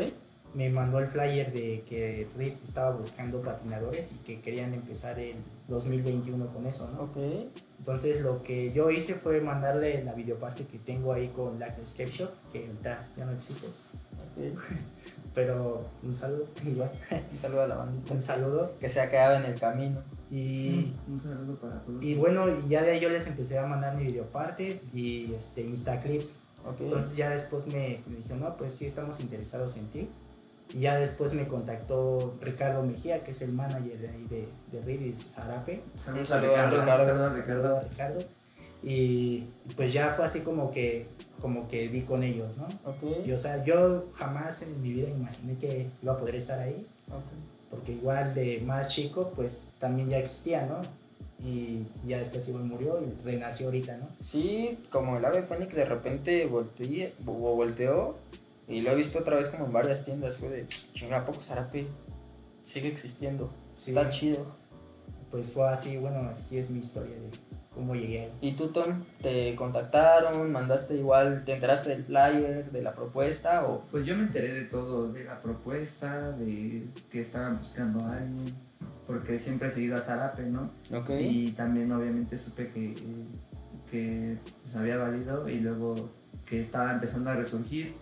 [0.54, 5.36] me mandó el flyer de que Rift estaba buscando patinadores y que querían empezar el
[5.68, 7.02] 2021 con eso, ¿no?
[7.02, 7.16] Ok.
[7.78, 12.10] Entonces lo que yo hice fue mandarle la videoparte que tengo ahí con la Escape
[12.10, 14.58] Shop, que ya no existe, ok.
[15.36, 16.90] pero un saludo, igual,
[17.30, 18.14] Un saludo a la bandita.
[18.14, 18.72] un saludo.
[18.80, 20.00] Que se ha quedado en el camino.
[20.30, 22.02] Y, Un saludo para todos.
[22.02, 25.60] y bueno, y ya de ahí yo les empecé a mandar mi videoparte y este,
[25.60, 26.40] Instaclips.
[26.64, 26.80] Ok.
[26.80, 30.08] Entonces ya después me, me dijeron, no, pues sí, estamos interesados en ti.
[30.72, 34.84] Y ya después me contactó Ricardo Mejía, que es el manager de ahí de, de
[34.86, 35.82] Ridis Zarape.
[35.96, 36.80] Saludos Un saludo a a Ricardo.
[36.80, 37.06] Ricardo.
[37.06, 37.80] Saludos a Ricardo.
[37.90, 38.24] Ricardo.
[38.82, 39.44] Y
[39.76, 41.06] pues ya fue así como que,
[41.40, 42.66] como que di con ellos, ¿no?
[42.84, 43.26] Ok.
[43.26, 46.86] Y o sea, yo jamás en mi vida imaginé que iba a poder estar ahí,
[47.08, 47.70] ok.
[47.70, 50.80] porque igual de más chico, pues también ya existía, ¿no?
[51.46, 54.08] Y ya después igual murió y renació ahorita, ¿no?
[54.22, 58.16] Sí, como el ave Fénix de repente volteé, volteó
[58.68, 60.38] y lo he visto otra vez como en varias tiendas.
[60.38, 61.86] Fue de chinga, ¿a poco Zarape
[62.62, 63.50] sigue existiendo?
[63.74, 63.90] Sí.
[63.90, 64.46] Está chido.
[65.30, 67.30] Pues fue así, bueno, así es mi historia de
[67.76, 68.32] cómo llegué ahí.
[68.40, 70.50] ¿Y tú, Tom, te contactaron?
[70.50, 71.44] ¿Mandaste igual?
[71.44, 73.66] ¿Te enteraste del flyer, de la propuesta?
[73.66, 78.16] o Pues yo me enteré de todo, de la propuesta, de que estaban buscando a
[78.16, 78.54] alguien,
[79.06, 80.70] porque siempre he seguido a Zarape, ¿no?
[80.92, 81.10] Ok.
[81.20, 82.94] Y también obviamente supe que,
[83.90, 86.10] que pues, había valido y luego
[86.46, 87.94] que estaba empezando a resurgir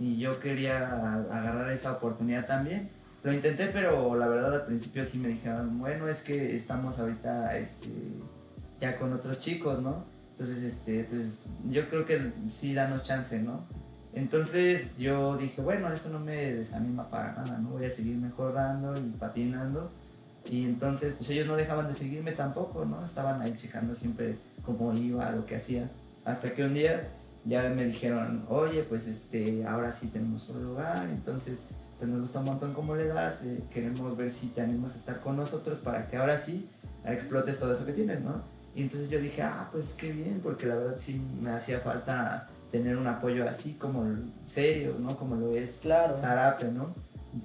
[0.00, 0.88] y yo quería
[1.30, 2.88] agarrar esa oportunidad también.
[3.22, 7.56] Lo intenté, pero la verdad al principio sí me dijeron, bueno, es que estamos ahorita
[7.56, 7.88] este,
[8.82, 10.04] ya con otros chicos, ¿no?
[10.32, 13.64] Entonces, este, pues yo creo que sí danos chance, ¿no?
[14.12, 17.70] Entonces yo dije, bueno, eso no me desanima para nada, ¿no?
[17.70, 19.90] Voy a seguir mejorando y patinando.
[20.50, 23.04] Y entonces, pues ellos no dejaban de seguirme tampoco, ¿no?
[23.04, 25.88] Estaban ahí checando siempre cómo iba, lo que hacía.
[26.24, 27.08] Hasta que un día
[27.44, 31.68] ya me dijeron, oye, pues este, ahora sí tenemos un lugar, entonces,
[31.98, 34.98] pues nos gusta un montón cómo le das, eh, queremos ver si te animas a
[34.98, 36.68] estar con nosotros para que ahora sí
[37.04, 38.42] explotes todo eso que tienes, ¿no?
[38.74, 42.48] Y entonces yo dije, ah, pues qué bien, porque la verdad sí me hacía falta
[42.70, 44.04] tener un apoyo así como
[44.46, 45.16] serio, ¿no?
[45.16, 46.14] Como lo es Claro.
[46.14, 46.94] Zarape, ¿no?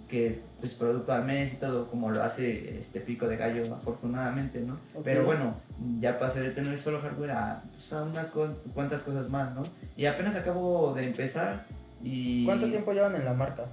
[0.09, 4.59] Que pues producto al mes y todo como lo hace este pico de gallo afortunadamente,
[4.61, 4.77] ¿no?
[5.03, 5.53] Pero bueno,
[5.99, 9.63] ya pasé de tener solo hardware a, pues, a unas cu- cuantas cosas más, ¿no?
[9.95, 11.65] Y apenas acabo de empezar
[12.03, 12.45] y...
[12.45, 13.65] ¿Cuánto tiempo llevan en la marca?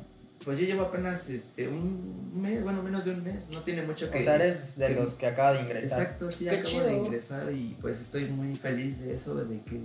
[0.44, 4.10] Pues yo llevo apenas este, un mes, bueno, menos de un mes, no tiene mucho
[4.10, 4.18] que...
[4.18, 6.02] O sea, eres de que- los que acaba de ingresar.
[6.02, 6.84] Exacto, sí, Qué acabo chido.
[6.86, 9.80] de ingresar y pues estoy muy feliz de eso, de que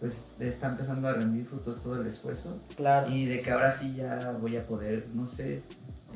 [0.00, 3.10] pues está empezando a rendir frutos todo el esfuerzo Claro.
[3.10, 5.62] y de que ahora sí ya voy a poder, no sé,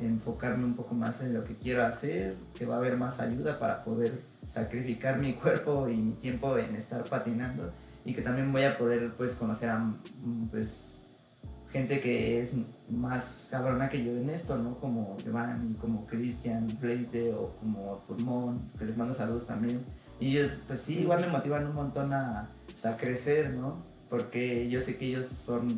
[0.01, 3.59] enfocarme un poco más en lo que quiero hacer, que va a haber más ayuda
[3.59, 4.11] para poder
[4.47, 7.71] sacrificar mi cuerpo y mi tiempo en estar patinando
[8.03, 10.94] y que también voy a poder pues conocer a mm, pues
[11.75, 12.55] gente que es
[12.89, 14.79] más cabrona que yo en esto, ¿no?
[14.79, 19.83] Como Giovanni, como Cristian Leite o como Pulmón, que les mando saludos también.
[20.21, 23.83] Y ellos, pues sí, igual me motivan un montón a, pues, a crecer, ¿no?
[24.09, 25.77] Porque yo sé que ellos son,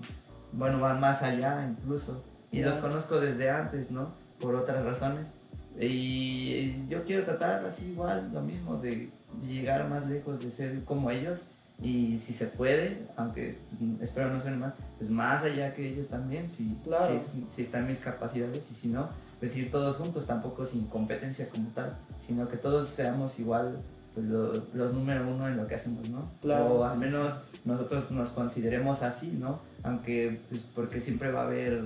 [0.54, 2.24] bueno, van más allá incluso.
[2.52, 2.90] Y los Claro.
[2.90, 4.14] conozco desde antes, ¿no?
[4.40, 5.34] Por otras razones.
[5.80, 9.10] Y yo quiero tratar así igual, lo mismo, de
[9.42, 11.48] llegar más lejos, de ser como ellos.
[11.82, 16.08] Y si se puede, aunque mm, espero no suene mal, pues más allá que ellos
[16.08, 17.20] también, si, Claro.
[17.22, 21.48] si, si están mis capacidades y si no, pues ir todos juntos, tampoco sin competencia
[21.50, 23.78] como tal, sino que todos seamos igual
[24.16, 26.32] pues, los, los número uno en lo que hacemos, ¿no?
[26.42, 29.60] Claro, o al sí, menos nosotros nos consideremos así, ¿no?
[29.84, 31.84] Aunque, pues porque siempre va a haber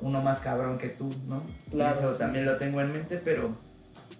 [0.00, 1.42] uno más cabrón que tú, ¿no?
[1.70, 2.18] Claro, Eso sí.
[2.20, 3.56] también lo tengo en mente, pero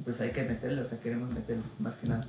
[0.02, 2.24] pues hay que meterlo, o sea, queremos meterlo más que nada.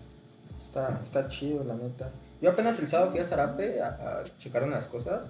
[0.61, 2.11] Está, está chido, la neta.
[2.41, 5.23] Yo apenas el sábado fui a Zarape a, a checar unas cosas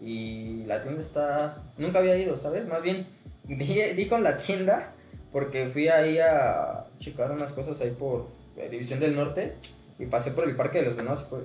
[0.00, 1.62] y la tienda está...
[1.76, 2.66] Nunca había ido, ¿sabes?
[2.68, 3.06] Más bien
[3.44, 3.56] di,
[3.96, 4.92] di con la tienda
[5.32, 9.54] porque fui ahí a checar unas cosas ahí por eh, División del Norte
[9.98, 11.38] y pasé por el Parque de los Venados y fue...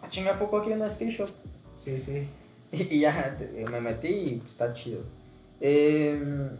[0.00, 1.28] Ah, chinga, ¿a poco aquí hay una skate shop?
[1.76, 2.26] Sí, sí.
[2.72, 5.00] Y, y ya te- me metí y pues, está chido.
[5.60, 6.50] Em,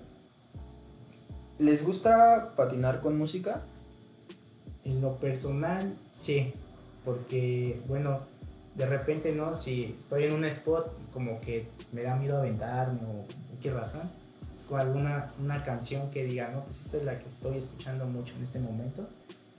[1.58, 3.62] ¿Les gusta patinar con música?
[4.84, 6.52] En lo personal, sí,
[7.04, 8.20] porque, bueno,
[8.76, 9.54] de repente, ¿no?
[9.54, 13.24] Si estoy en un spot, como que me da miedo aventarme o
[13.60, 14.02] qué razón,
[14.54, 18.06] es con alguna una canción que diga, no, pues esta es la que estoy escuchando
[18.06, 19.06] mucho en este momento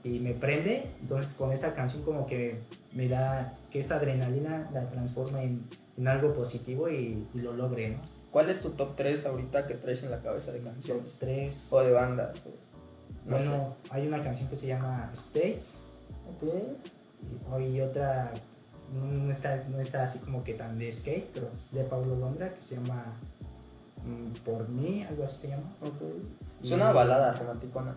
[0.04, 2.60] y me prende, entonces con esa canción como que
[2.92, 5.62] me da que esa adrenalina la transforma en,
[5.96, 7.98] en algo positivo y, y lo logre, ¿no?
[8.30, 11.16] ¿Cuál es tu top 3 ahorita que traes en la cabeza de Top canciones?
[11.18, 11.68] 3.
[11.72, 12.36] O de bandas.
[12.46, 12.50] o-
[13.24, 15.88] no Bueno, hay una canción que se llama States
[16.40, 16.46] sé.
[16.46, 17.60] Ok.
[17.60, 18.32] y otra,
[18.92, 22.52] no está, no está así como que tan de skate, pero es de Pablo Londra
[22.54, 23.04] que se llama
[24.04, 25.70] mm, por mí, algo así se llama.
[26.62, 27.96] Es una balada romanticona.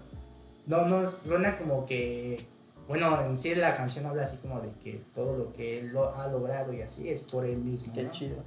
[0.67, 2.45] No, no, suena como que,
[2.87, 6.13] bueno, en sí la canción habla así como de que todo lo que él lo
[6.13, 7.93] ha logrado y así es por él mismo.
[7.93, 8.11] Qué ¿no?
[8.11, 8.37] chido.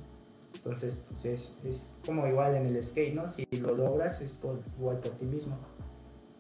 [0.55, 3.29] Entonces, pues es, es como igual en el skate, ¿no?
[3.29, 5.59] Si lo logras es por, igual por ti mismo.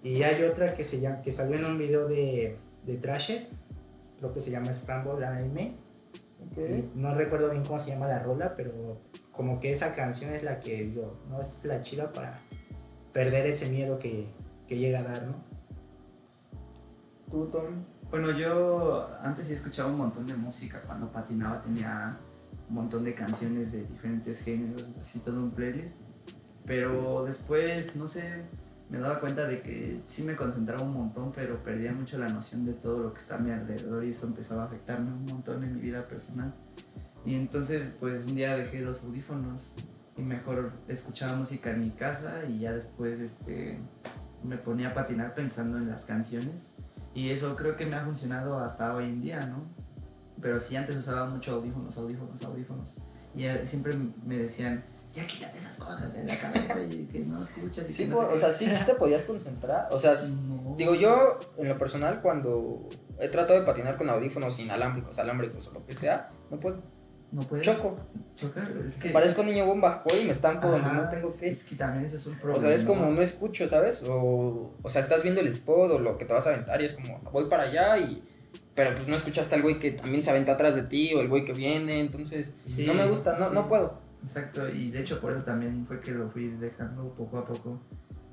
[0.03, 3.47] Y hay otra que se llama, que salió en un video de, de Trasher,
[4.19, 5.84] creo que se llama Scramble Anime.
[6.95, 9.01] No recuerdo bien cómo se llama la rola, pero
[9.33, 12.41] como que esa canción es la que digo, no es la chida para
[13.13, 14.27] perder ese miedo que,
[14.69, 15.35] que llega a dar, ¿no?
[17.31, 17.85] ¿Tú, Tom?
[18.11, 20.81] Bueno, yo antes sí escuchaba un montón de música.
[20.87, 22.17] Cuando patinaba tenía
[22.69, 25.97] un montón de canciones de diferentes géneros, así todo un playlist.
[26.65, 28.45] Pero después, no sé,
[28.91, 32.65] me daba cuenta de que sí me concentraba un montón, pero perdía mucho la noción
[32.67, 35.65] de todo lo que está a mi alrededor y eso empezaba a afectarme un montón
[35.65, 36.55] en mi vida personal.
[37.25, 39.77] Y entonces, pues un día dejé los audífonos
[40.17, 43.81] y mejor escuchaba música en mi casa y ya después este,
[44.43, 46.75] me ponía a patinar pensando en las canciones.
[47.15, 49.65] Y eso creo que me ha funcionado hasta hoy en día, ¿no?
[50.43, 52.95] Pero sí antes usaba mucho audífonos, audífonos, audífonos.
[53.35, 57.89] Y siempre me decían, ya quítate esas cosas de la cabeza y que no escuchas.
[57.89, 58.55] Y Sí, que no po- sé o sea, qué".
[58.57, 59.89] sí, sí te podías concentrar.
[59.91, 60.15] O sea,
[60.47, 60.75] No.
[60.77, 62.89] digo yo, en lo personal, cuando
[63.21, 66.83] he tratado de patinar con audífonos inalámbricos, alámbricos o lo que sea, no puedo.
[67.33, 67.97] no puedes Choco.
[68.37, 68.71] chocar.
[68.87, 70.05] Es que, Parezco niño bomba.
[70.09, 71.49] Voy y me estanco donde no tengo que.
[71.49, 72.63] Es que también eso es un O problema.
[72.63, 74.05] sea, es como no escucho, ¿sabes?
[74.05, 76.85] O, o sea, estás viendo el spot o lo que te vas a aventar y
[76.85, 78.23] es como, voy para allá y...
[78.77, 81.29] Pero pues no escuchaste al güey que también se aventa atrás de ti o el
[81.29, 83.55] güey que viene, entonces Sí, no me gusta, no, sí.
[83.55, 83.99] no puedo.
[84.25, 87.79] Exacto, y de hecho por eso también fue que lo fui dejando poco a poco.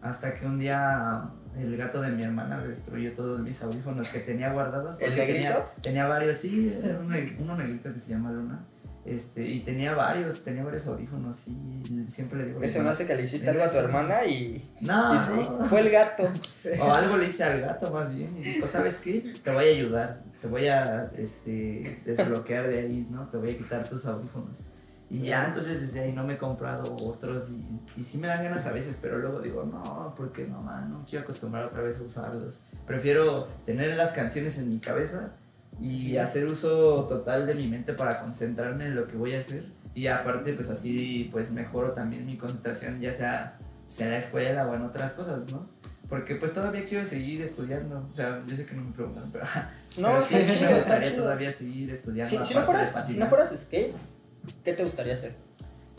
[0.01, 1.29] Hasta que un día
[1.59, 5.01] el gato de mi hermana destruyó todos mis audífonos que tenía guardados.
[5.01, 5.49] ¿El negrito?
[5.49, 8.65] Tenía, tenía varios, sí, era un uno negrito que se llama Luna.
[9.03, 12.63] Este, y tenía varios, tenía varios audífonos y siempre le digo...
[12.63, 15.81] Eso hermana, hace que le hiciste algo a tu hermana y, No, y sí, fue
[15.81, 16.23] el gato.
[16.79, 19.33] o algo le hice al gato más bien y dijo, ¿sabes qué?
[19.43, 23.27] Te voy a ayudar, te voy a este, desbloquear de ahí, ¿no?
[23.27, 24.59] Te voy a quitar tus audífonos.
[25.11, 28.45] Y ya, entonces desde ahí no me he comprado otros y, y sí me dan
[28.45, 31.99] ganas a veces, pero luego digo, no, porque no, man, no quiero acostumbrar otra vez
[31.99, 32.61] a usarlos.
[32.87, 35.33] Prefiero tener las canciones en mi cabeza
[35.81, 39.65] y hacer uso total de mi mente para concentrarme en lo que voy a hacer.
[39.93, 43.59] Y aparte, pues así, pues mejoro también mi concentración, ya sea,
[43.89, 45.67] sea en la escuela o en otras cosas, ¿no?
[46.07, 48.07] Porque pues todavía quiero seguir estudiando.
[48.09, 49.43] O sea, yo sé que no me preguntan, pero,
[49.97, 52.29] No, pero está sí, chido, me gustaría todavía seguir estudiando.
[52.29, 53.93] Si, si no fueras, si no fueras skate,
[54.63, 55.35] ¿qué te gustaría hacer?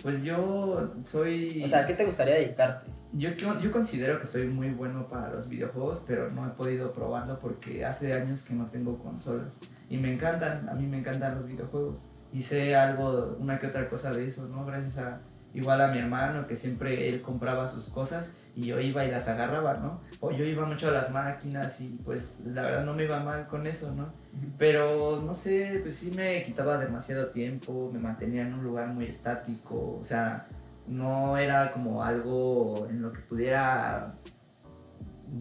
[0.02, 1.62] Pues yo soy...
[1.64, 2.90] O sea, ¿a ¿qué te gustaría dedicarte?
[3.14, 7.38] Yo, yo considero que soy muy bueno para los videojuegos, pero no he podido probarlo
[7.38, 9.60] porque hace años que no tengo consolas.
[9.90, 12.06] Y me encantan, a mí me encantan los videojuegos.
[12.32, 14.64] Y sé algo, una que otra cosa de eso, ¿no?
[14.64, 15.20] Gracias a
[15.54, 19.28] igual a mi hermano, que siempre él compraba sus cosas y yo iba y las
[19.28, 20.00] agarraba, ¿no?
[20.20, 23.46] O yo iba mucho a las máquinas y pues la verdad no me iba mal
[23.46, 24.12] con eso, ¿no?
[24.58, 29.04] Pero no sé, pues sí me quitaba demasiado tiempo, me mantenía en un lugar muy
[29.04, 30.46] estático, o sea,
[30.86, 34.14] no era como algo en lo que pudiera,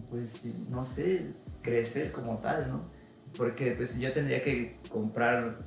[0.10, 2.90] pues, no sé, crecer como tal, ¿no?
[3.38, 5.60] Porque pues yo tendría que comprar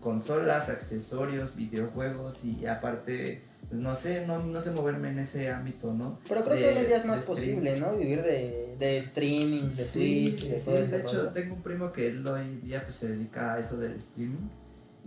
[0.00, 5.94] consolas, accesorios, videojuegos y aparte, pues, no sé, no, no sé moverme en ese ámbito,
[5.94, 6.18] ¿no?
[6.28, 7.96] Pero creo De- que hoy en día es más posible, ¿no?
[7.96, 11.28] Vivir de, de streaming, de Sí, Twitch de sí, todo de hecho rollo.
[11.30, 14.48] tengo un primo que él hoy día pues, se dedica a eso del streaming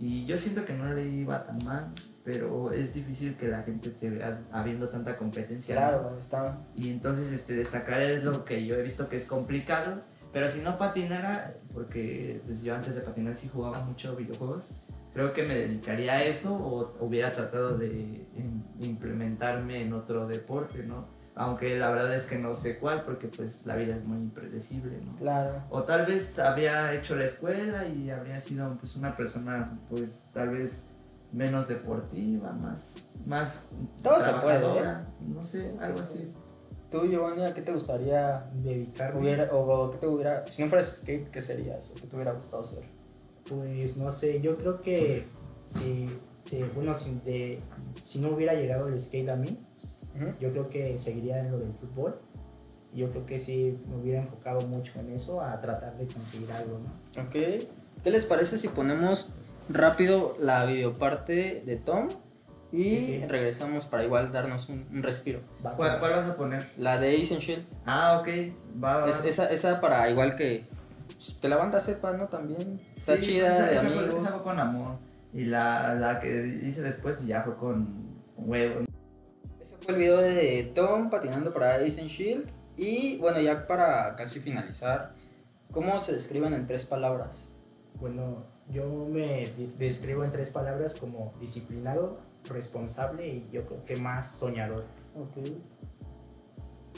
[0.00, 1.92] y yo siento que no le iba tan mal,
[2.24, 5.74] pero es difícil que la gente te vea habiendo tanta competencia.
[5.76, 5.80] ¿no?
[5.80, 6.58] Claro, está...
[6.76, 10.02] Y entonces este, destacar es lo que yo he visto que es complicado,
[10.32, 14.72] pero si no patinara, porque pues, yo antes de patinar sí jugaba mucho videojuegos,
[15.16, 17.88] creo que me dedicaría a eso o hubiera tratado de
[18.36, 21.06] im- implementarme en otro deporte, ¿no?
[21.34, 24.98] Aunque la verdad es que no sé cuál, porque pues la vida es muy impredecible,
[25.02, 25.16] ¿no?
[25.16, 25.62] Claro.
[25.70, 30.50] O tal vez habría hecho la escuela y habría sido pues una persona pues tal
[30.50, 30.88] vez
[31.32, 33.70] menos deportiva, más, más
[34.02, 34.58] Todo se puede, ¿eh?
[34.60, 36.30] trabajadora, no sé, algo así.
[36.90, 39.20] Tú, Giovanni, ¿a qué te gustaría Dedicarme.
[39.20, 41.90] hubiera, o, o qué te hubiera, si no fueras skate, ¿qué serías?
[41.90, 42.84] ¿O qué te hubiera gustado ser?
[43.48, 45.24] Pues no sé, yo creo que
[45.66, 46.08] si,
[46.52, 47.58] eh, bueno, si, de-
[48.02, 49.56] si no hubiera llegado el skate a mí,
[50.40, 52.18] yo creo que seguiría en lo del fútbol.
[52.94, 56.78] Yo creo que sí me hubiera enfocado mucho en eso, a tratar de conseguir algo,
[56.78, 57.22] ¿no?
[57.22, 57.32] Ok.
[58.02, 59.28] ¿Qué les parece si ponemos
[59.68, 62.08] rápido la videoparte de Tom
[62.72, 63.24] y Sí, sí.
[63.26, 65.40] regresamos para igual darnos un, un respiro?
[65.76, 66.66] ¿Cuál, cuál vas a poner?
[66.78, 67.64] La de Ace and Shield.
[67.84, 68.28] Ah, ok,
[68.82, 69.10] va, va.
[69.10, 70.64] Es- esa, esa para igual que,
[71.40, 72.28] que la banda sepa, ¿no?
[72.28, 72.80] También.
[72.96, 74.22] Está Sí, chida, esa, de esa fue, amigos.
[74.22, 74.98] esa fue con amor.
[75.32, 78.84] Y la, la que hice después pues, ya fue con huevo.
[79.60, 82.46] Ese fue el video de Tom patinando para Ace and Shield.
[82.76, 85.14] Y bueno, ya para casi finalizar,
[85.72, 87.48] ¿cómo se describen en tres palabras?
[87.98, 89.48] Bueno, yo me
[89.78, 94.84] describo en tres palabras como disciplinado, responsable y yo creo que más soñador.
[95.14, 95.46] Ok.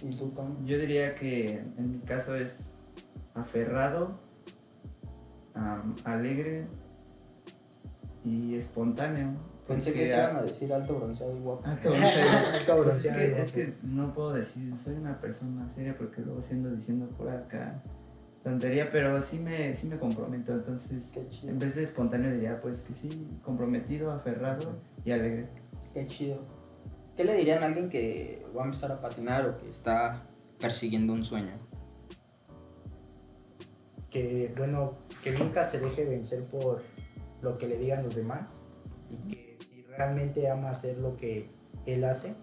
[0.03, 0.65] ¿Y tú, Tom?
[0.65, 2.67] Yo diría que en mi caso es
[3.35, 4.19] aferrado,
[5.55, 6.67] am, alegre
[8.25, 9.31] y espontáneo.
[9.67, 11.67] Pensé que a- iban a decir alto, bronceado y guapo.
[11.69, 12.49] alto bronceado.
[12.59, 13.43] Alto Pues es, bronceado, que, guapo.
[13.43, 17.83] es que no puedo decir, soy una persona seria porque luego siendo diciendo por acá
[18.43, 20.53] tontería, pero sí me, sí me comprometo.
[20.53, 25.49] Entonces, en vez de espontáneo diría pues que sí, comprometido, aferrado y alegre.
[25.93, 26.39] Qué chido.
[27.17, 30.23] ¿Qué le dirían a alguien que va a empezar a patinar o que está
[30.59, 31.53] persiguiendo un sueño?
[34.11, 36.83] Que bueno, que nunca se deje vencer por
[37.43, 38.61] lo que le digan los demás
[39.11, 41.51] y que si realmente ama hacer lo que
[41.87, 42.35] él hace,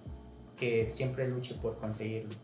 [0.55, 2.35] que siempre luche por conseguirlo.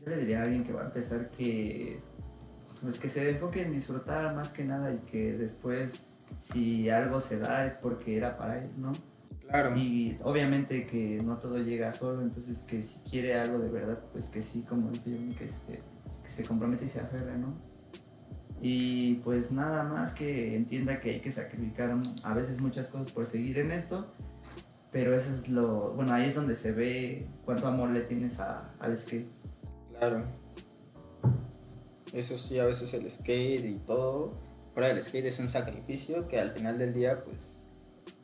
[0.00, 2.00] Yo le diría a alguien que va a empezar que
[2.80, 7.38] pues que se enfoque en disfrutar más que nada y que después si algo se
[7.38, 8.92] da es porque era para él, ¿no?
[9.48, 9.74] Claro.
[9.76, 14.28] Y obviamente que no todo llega solo, entonces que si quiere algo de verdad, pues
[14.28, 15.80] que sí, como dice yo, que se,
[16.30, 17.56] se compromete y se aferre, ¿no?
[18.60, 23.24] Y pues nada más que entienda que hay que sacrificar a veces muchas cosas por
[23.26, 24.12] seguir en esto,
[24.90, 28.96] pero eso es lo, bueno, ahí es donde se ve cuánto amor le tienes al
[28.96, 29.28] skate.
[29.96, 30.24] Claro.
[32.12, 34.40] Eso sí, a veces el skate y todo,
[34.72, 37.58] fuera del skate es un sacrificio que al final del día, pues,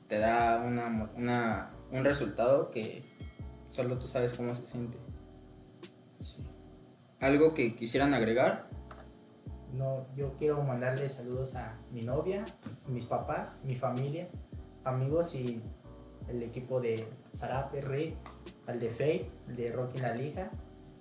[0.09, 3.05] te da una, una, un resultado que
[3.68, 4.98] solo tú sabes cómo se siente.
[7.24, 8.68] ¿Algo que quisieran agregar?
[9.72, 12.44] No, yo quiero mandarle saludos a mi novia,
[12.86, 14.28] mis papás, mi familia,
[14.84, 15.62] amigos y
[16.28, 18.12] el equipo de Zarape, Reed,
[18.66, 20.50] al de Faye, el de Rocky en la Liga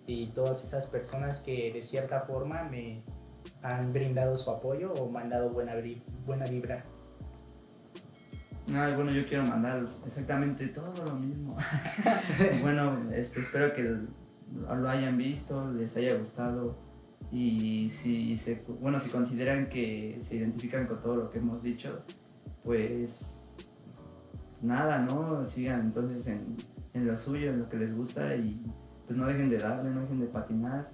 [0.08, 3.04] y todas esas personas que de cierta forma me
[3.62, 5.74] han brindado su apoyo o me han dado buena,
[6.26, 6.86] buena vibra.
[8.74, 11.58] Ay, bueno, yo quiero mandar exactamente todo lo mismo.
[12.62, 14.23] bueno, este, espero que
[14.54, 16.78] lo hayan visto, les haya gustado
[17.32, 22.04] y si se, bueno, si consideran que se identifican con todo lo que hemos dicho,
[22.64, 23.46] pues
[24.62, 25.44] nada, ¿no?
[25.44, 26.56] Sigan entonces en,
[26.94, 28.64] en lo suyo, en lo que les gusta y
[29.06, 30.92] pues no dejen de darle, no dejen de patinar.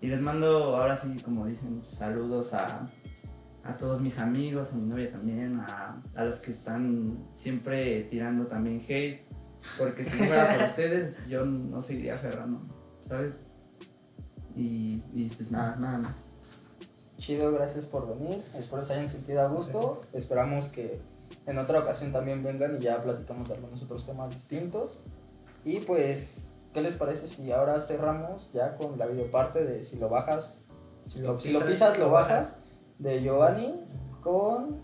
[0.00, 2.88] Y les mando ahora sí, como dicen, saludos a,
[3.62, 8.46] a todos mis amigos, a mi novia también, a, a los que están siempre tirando
[8.46, 9.20] también hate,
[9.78, 12.62] porque si no fuera por ustedes, yo no seguiría aferrando,
[13.12, 13.40] ¿sabes?
[14.56, 16.24] Y, y pues nada, nada más.
[17.18, 18.42] Chido, gracias por venir.
[18.58, 20.00] Espero se hayan sentido a gusto.
[20.12, 21.00] Esperamos que
[21.46, 25.02] en otra ocasión también vengan y ya platicamos de algunos otros temas distintos.
[25.64, 30.08] Y pues, ¿qué les parece si ahora cerramos ya con la videoparte de si lo
[30.08, 30.64] bajas,
[31.04, 32.56] Si lo, si lo pisas, lo bajas,
[32.98, 33.84] de Giovanni
[34.22, 34.80] con,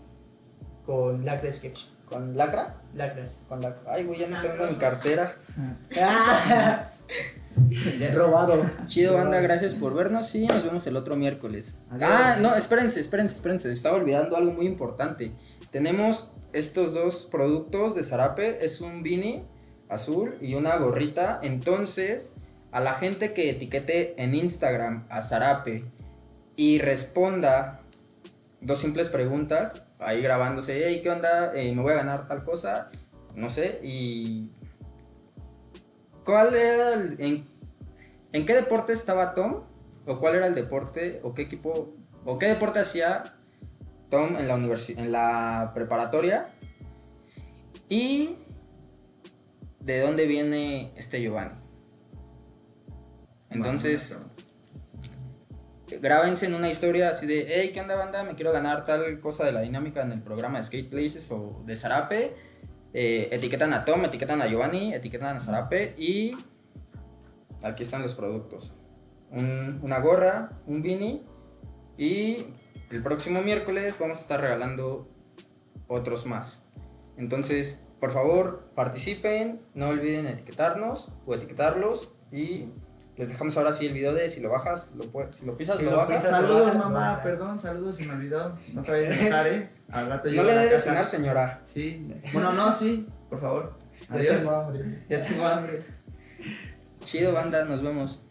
[0.85, 1.79] Con Lacra Sketch.
[2.05, 2.81] con Lacra?
[2.93, 3.39] Lacras.
[3.49, 3.93] Con Lacra.
[3.93, 5.35] Ay, güey, ya no tengo mi cartera.
[8.13, 8.63] Robado.
[8.87, 11.79] Chido, banda, gracias por vernos y nos vemos el otro miércoles.
[11.89, 12.09] Adiós.
[12.11, 13.71] Ah, no, espérense, espérense, espérense.
[13.71, 15.31] Estaba olvidando algo muy importante.
[15.71, 18.65] Tenemos estos dos productos de Zarape.
[18.65, 19.43] Es un beanie
[19.89, 21.39] azul y una gorrita.
[21.43, 22.33] Entonces,
[22.71, 25.83] a la gente que etiquete en Instagram a Zarape
[26.55, 27.81] y responda
[28.61, 31.53] dos simples preguntas, ahí grabándose, hey, ¿qué onda?
[31.55, 32.87] Eh, me voy a ganar tal cosa,
[33.35, 34.51] no sé, y...
[36.29, 37.43] ¿Cuál era el, en,
[38.33, 39.63] en qué deporte estaba Tom?
[40.05, 41.19] ¿O cuál era el deporte?
[41.23, 41.95] ¿O qué equipo?
[42.23, 43.35] ¿O qué deporte hacía
[44.11, 46.53] Tom en la universi- en la preparatoria?
[47.89, 48.35] ¿Y
[49.79, 51.55] de dónde viene este Giovanni?
[53.49, 54.19] Entonces,
[55.99, 58.23] grábense en una historia así de, hey, ¿qué onda banda?
[58.23, 61.63] Me quiero ganar tal cosa de la dinámica en el programa de Skate Places o
[61.65, 62.48] de Zarape.
[62.93, 66.35] Eh, etiquetan a Tom, etiquetan a Giovanni, etiquetan a Zarape y
[67.63, 68.73] aquí están los productos.
[69.31, 71.21] Un- una gorra, un beanie
[71.97, 72.45] y
[72.89, 75.07] el próximo miércoles vamos a estar regalando
[75.87, 76.63] otros más.
[77.17, 82.65] Entonces, por favor, participen, no olviden etiquetarnos o etiquetarlos y
[83.17, 85.77] les dejamos ahora sí el video de si lo bajas, lo puedes, si lo pisas,
[85.77, 86.15] Si lo lo bajas.
[86.21, 88.55] pisas, Saludos bajas, mamá, perdón, saludos, se me olvidó.
[88.73, 89.69] No te vayas a enojar, eh.
[89.91, 90.77] Al rato No le casa.
[90.89, 91.61] cenar, señora.
[91.63, 92.13] Sí.
[92.33, 93.77] Bueno, no, sí, por favor.
[94.09, 94.37] Ya Adiós.
[94.37, 95.03] tengo hambre.
[95.09, 95.83] Ya tengo hambre.
[97.03, 98.21] Chido, banda, nos vemos.